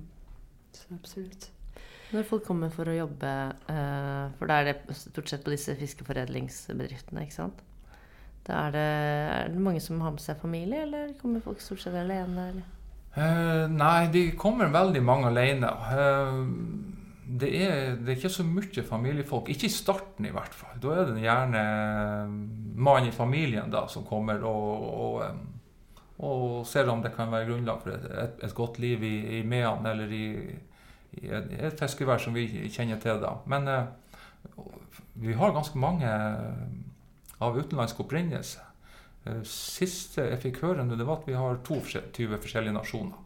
[0.73, 1.51] Så absolutt.
[2.09, 3.31] Når folk kommer for å jobbe,
[3.69, 7.61] eh, for da er det stort sett på disse fiskeforedlingsbedriftene, ikke sant?
[8.47, 8.87] Da er det,
[9.35, 12.47] er det mange som har med seg familie, eller kommer folk stort sett alene?
[12.49, 12.65] Eller?
[13.13, 15.69] Eh, nei, de kommer veldig mange alene.
[15.69, 16.39] Eh,
[17.29, 19.51] det, er, det er ikke så mye familiefolk.
[19.53, 20.79] Ikke i starten, i hvert fall.
[20.81, 21.63] Da er det gjerne
[22.79, 27.51] mannen i familien da, som kommer og, og, eh, og ser om det kan være
[27.51, 30.25] grunnlag for et, et, et godt liv i, i Mehamn eller i,
[31.23, 33.19] et fiskevær som vi kjenner til.
[33.21, 33.35] da.
[33.49, 33.85] Men eh,
[35.19, 36.09] vi har ganske mange
[37.39, 38.61] av utenlandsk opprinnelse.
[39.27, 43.25] Eh, Siste jeg fikk høre, nå, det var at vi har 22 forskjellige nasjoner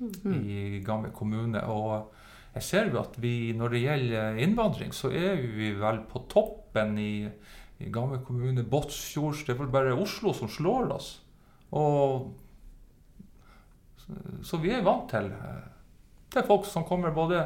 [0.00, 0.32] Mm.
[0.48, 1.60] i Gamvik kommune.
[1.68, 2.06] Og
[2.54, 6.94] jeg ser jo at vi, når det gjelder innvandring, så er vi vel på toppen
[6.98, 7.28] i,
[7.84, 8.64] i Gamvik kommune.
[8.64, 11.10] Båtsfjord Det er vel bare Oslo som slår oss.
[11.76, 12.32] Og
[14.00, 15.28] så, så vi er vant til,
[16.30, 17.44] eh, til folk som kommer både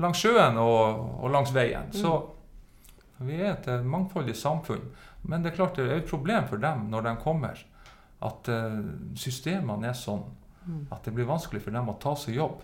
[0.00, 1.90] langs sjøen og, og langs veien.
[1.92, 2.14] Så
[3.20, 4.86] vi er et eh, mangfoldig samfunn.
[5.28, 7.58] Men det er klart det er et problem for dem når de kommer,
[8.24, 8.78] at eh,
[9.18, 10.28] systemene er sånn
[10.60, 10.86] Mm.
[10.92, 12.58] at det blir vanskelig for dem å ta seg jobb.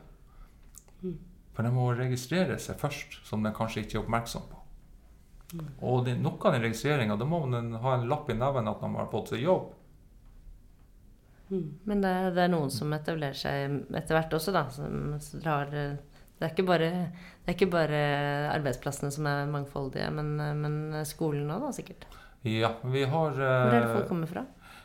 [1.02, 1.14] Mm.
[1.56, 4.58] For de må registrere seg først, som de kanskje ikke er oppmerksom på.
[5.80, 8.82] Og det, noe av den registreringa, da må man ha en lapp i neven at
[8.82, 9.70] de har fått seg jobb.
[11.50, 11.66] Mm.
[11.86, 14.66] Men det, det er noen som etablerer seg etter hvert også, da.
[14.74, 16.90] Som drar Det er ikke bare,
[17.44, 18.00] det er ikke bare
[18.52, 22.08] arbeidsplassene som er mangfoldige, men, men skolen òg, da, sikkert.
[22.46, 24.44] Ja, vi har Hvor er det eh, folk kommer fra?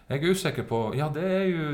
[0.09, 1.65] Jeg er usikker på Ja, det er jo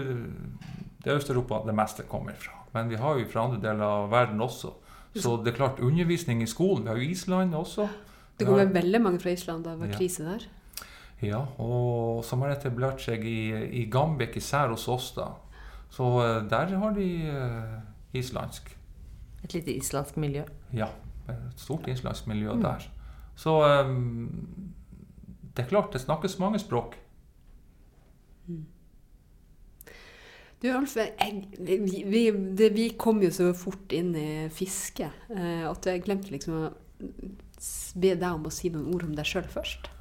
[1.03, 2.57] Det er Øst-Europa det meste kommer fra.
[2.73, 4.73] Men vi har jo fra andre deler av verden også.
[5.15, 7.87] Så det er klart, undervisning i skolen Vi har jo Island også.
[8.37, 10.43] Det kommer veldig mange fra Island da det var krise der.
[11.21, 13.39] Ja, og som har etablert seg i,
[13.81, 15.31] i Gambek, især hos oss, da.
[15.89, 17.73] Så eh, der har de eh,
[18.19, 18.69] islandsk.
[19.43, 20.43] Et lite islandsk miljø.
[20.75, 20.91] Ja,
[21.29, 22.61] et stort islandsk miljø Mm.
[22.61, 22.85] der.
[23.37, 24.73] Så um,
[25.55, 26.95] det er klart, det snakkes mange språk.
[30.57, 32.21] Du, Alf, jeg, vi, vi,
[32.57, 36.71] det, vi kom jo så fort inn i fiske eh, at jeg glemte liksom å
[37.97, 39.91] be deg om å si noen ord om deg sjøl først.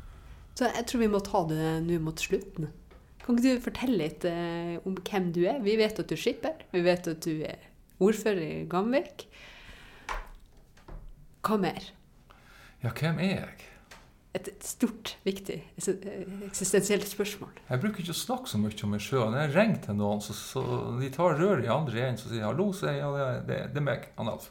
[0.57, 2.71] Så jeg tror vi må ta det nå mot slutten.
[3.27, 5.59] Kan ikke du fortelle litt eh, om hvem du er?
[5.65, 6.61] Vi vet at du er skipper.
[6.73, 7.59] Vi vet at du er
[8.01, 9.27] ordfører i Gamvik.
[11.47, 11.89] Hva mer?
[12.83, 13.67] Ja, hvem er jeg?
[14.37, 17.53] Et et stort, viktig eh, eksistensielt spørsmål.
[17.69, 19.27] Jeg bruker ikke å snakke så mye om meg sjøl.
[19.33, 20.65] Når jeg ringer til noen, så, så
[21.01, 23.83] de tar røret i andre enden og sier 'hallo', sier jeg, ja, det, det, det
[23.83, 24.51] er meg, Analf.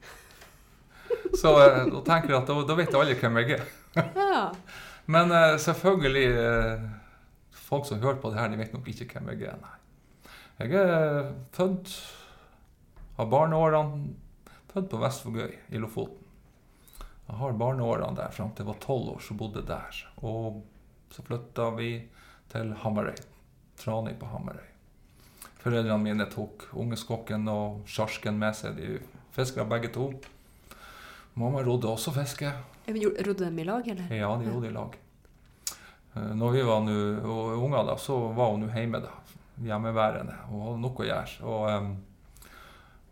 [1.40, 3.66] Så eh, da tenker jeg at da, da vet alle hvem jeg er.
[3.96, 4.44] Ja.
[5.10, 6.88] Men uh, selvfølgelig uh,
[7.70, 9.60] Folk som hører på det her, de vet nok ikke hvem jeg er.
[9.60, 9.76] Nei.
[10.60, 11.92] Jeg er født
[13.16, 14.14] Har barneårene
[14.70, 16.26] Født på Vestvågøy i Lofoten.
[17.26, 19.98] Jeg har barneårene der fram til jeg var tolv år, så bodde jeg der.
[20.26, 20.60] Og
[21.10, 21.90] så flytta vi
[22.50, 23.18] til Hamarøy.
[23.78, 24.68] Trani på Hamarøy.
[25.62, 28.78] Foreldrene mine tok ungeskokken og sjarsken med seg.
[28.78, 29.00] De
[29.34, 30.10] fiska begge to.
[31.34, 32.50] Mamma rodde også fiske.
[32.96, 34.12] Rodde de i lag, eller?
[34.14, 34.98] Ja, de rodde i lag.
[36.14, 37.20] Eh, Når vi var nu,
[37.56, 39.16] unger, så var hun hjemme, da.
[39.60, 40.34] Hjemmeværende.
[40.48, 41.42] Hun hadde noe å gjøre.
[41.44, 41.90] Og, um,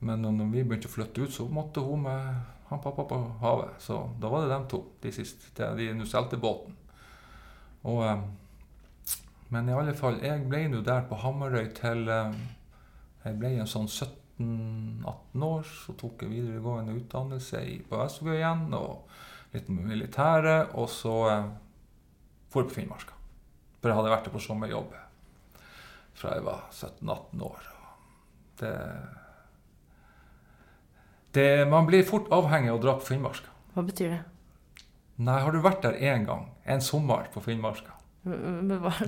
[0.00, 2.34] men når vi begynte å flytte ut, så måtte hun med
[2.68, 3.78] han pappa på havet.
[3.80, 5.70] Så da var det dem to, de siste.
[5.76, 6.76] De, nå solgte båten.
[7.88, 8.24] Og, um,
[9.48, 12.34] men i alle fall, jeg ble nå der på Hamarøy til um,
[13.24, 15.64] Jeg ble en sånn 17-18 år.
[15.84, 18.68] Så tok jeg videregående utdannelse i, på Vestbø igjen.
[18.76, 19.08] og
[19.54, 21.50] litt med militæret, og så eh,
[22.52, 23.16] for jeg på Finnmarka.
[23.78, 24.96] For jeg hadde vært der på sommerjobb
[26.18, 27.66] fra jeg var 17-18 år.
[27.78, 27.84] og
[28.58, 28.72] Det,
[31.36, 33.52] det, man blir fort avhengig av å dra på Finnmarka.
[33.76, 34.22] Hva betyr det?
[35.22, 37.94] Nei, har du vært der én gang, en sommer på Finnmarka,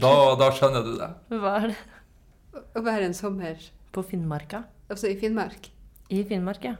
[0.00, 1.08] da, da skjønner du det.
[1.34, 1.80] Hva er det?
[2.50, 3.58] Å være en sommer
[3.94, 4.64] På Finnmarka?
[4.90, 5.68] altså i Finnmark.
[6.10, 6.76] I Finnmark, ja.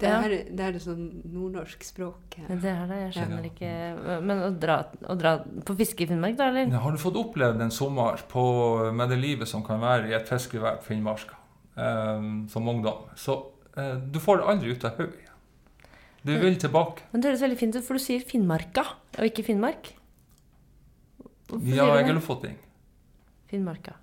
[0.00, 0.20] Det Ja.
[0.24, 2.38] er, det er det sånn nordnorsk språk.
[2.38, 2.46] ja.
[2.48, 3.50] Det er det, jeg skjønner Ja.
[3.50, 6.70] ikke Men å dra, å dra på fiske i Finnmark, da, eller?
[6.80, 10.26] Har du fått opplevd en sommer på, med det livet som kan være i et
[10.28, 11.36] fiskevær på Finnmarka
[11.76, 13.36] eh, som ungdom, så
[13.76, 15.26] eh, du får det aldri ut av hodet igjen.
[16.24, 17.02] Du vil tilbake.
[17.12, 18.82] Men det høres veldig fint ut, for du sier Finnmarka,
[19.18, 19.92] og ikke Finnmark.
[21.48, 22.56] Hvorfor Ja, jeg er lofoting.
[23.50, 23.94] Finnmarka.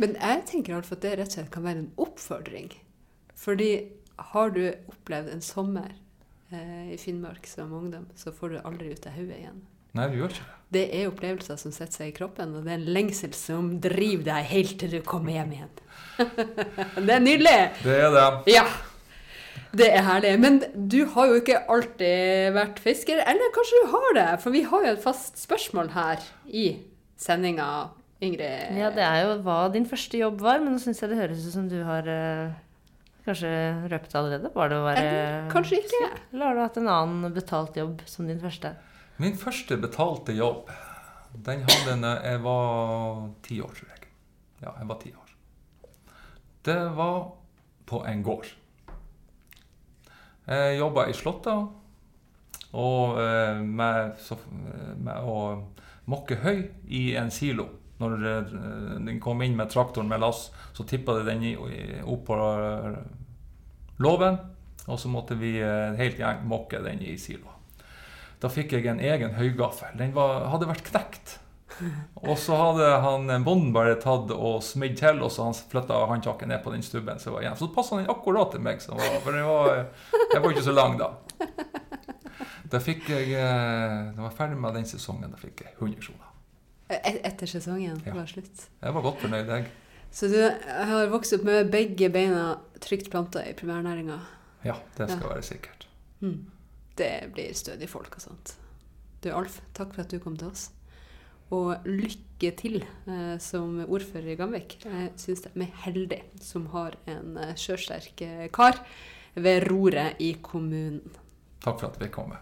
[0.00, 2.70] Men jeg tenker altså at det rett og slett kan være en oppfordring.
[3.36, 3.66] Fordi
[4.16, 5.92] har du opplevd en sommer
[6.52, 9.62] eh, i Finnmark som ungdom, så får du aldri ut av hodet igjen.
[9.92, 10.58] Nei, du gjør ikke det.
[10.72, 14.24] Det er opplevelser som setter seg i kroppen, og det er en lengsel som driver
[14.30, 15.74] deg helt til du kommer hjem igjen.
[17.06, 17.58] det er nydelig!
[17.82, 18.24] Det er det.
[18.54, 18.64] Ja.
[19.76, 20.32] Det er herlig.
[20.40, 20.58] Men
[20.88, 23.20] du har jo ikke alltid vært fisker.
[23.20, 24.28] Eller kanskje du har det?
[24.44, 26.66] For vi har jo et fast spørsmål her i
[27.20, 27.68] sendinga,
[28.22, 28.76] Ingrid.
[28.78, 31.42] Ja, det er jo hva din første jobb var, men nå syns jeg det høres
[31.42, 32.52] ut som du har eh,
[33.26, 33.50] kanskje
[33.92, 34.50] røpt allerede.
[34.54, 35.10] Var det å være
[35.52, 36.00] kanskje ikke.
[36.32, 38.74] Eller har du hatt en annen betalt jobb som din første?
[39.22, 40.70] Min første betalte jobb,
[41.46, 44.08] den hadde jeg jeg var ti år, tror jeg.
[44.62, 45.36] Ja, jeg var ti år.
[46.62, 47.20] Det var
[47.86, 48.50] på en gård.
[50.46, 51.54] Jeg jobba i Slåtta
[52.72, 54.18] og eh, med,
[55.02, 55.36] med å
[56.10, 57.68] mokke høy i en silo.
[58.02, 58.54] Når eh,
[59.06, 62.96] den kom inn med traktoren med lass, så tippa det den opp på eh,
[64.02, 64.40] låven.
[64.90, 67.52] Og så måtte vi eh, helt gjeng mokke den i silo.
[68.42, 69.94] Da fikk jeg en egen høygaffel.
[70.00, 71.36] Den var, hadde vært knekt.
[72.28, 76.50] Og så hadde han bonden bare tatt og smidd til, og så han flytta håndtaket
[76.50, 77.46] ned på den stubben Så, var.
[77.56, 79.86] Så passa den akkurat til meg, som var, for den var,
[80.34, 81.14] jeg var ikke så lang da.
[82.72, 85.32] Da fikk jeg Da var jeg ferdig med den sesongen.
[85.32, 86.31] Da fikk jeg 100 kroner.
[87.04, 88.14] Et, etter sesongen Ja.
[88.14, 88.66] var slutt.
[88.82, 89.66] Jeg var godt fornøyd, jeg.
[90.12, 90.36] Så du
[90.68, 94.18] har vokst opp med begge beina trygt planta i primærnæringa.
[94.64, 95.28] Ja, det skal Ja.
[95.34, 95.86] være sikkert.
[96.20, 96.46] Mm.
[96.96, 98.54] Det blir stødige folk og sånt.
[99.24, 100.70] Du Alf, takk for at du kom til oss.
[101.50, 104.84] Og lykke til eh, som ordfører i Gamvik.
[104.84, 108.78] Jeg syns de er heldige som har en eh, sjøsterk eh, kar
[109.34, 111.00] ved roret i kommunen.
[111.62, 112.38] Takk for at vi kom med.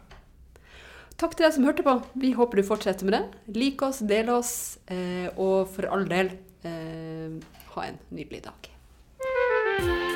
[1.21, 1.93] Takk til deg som hørte på.
[2.16, 3.25] Vi håper du fortsetter med det.
[3.61, 6.33] Lik oss, del oss, eh, og for all del,
[6.64, 7.37] eh,
[7.75, 10.10] ha en nydelig dag.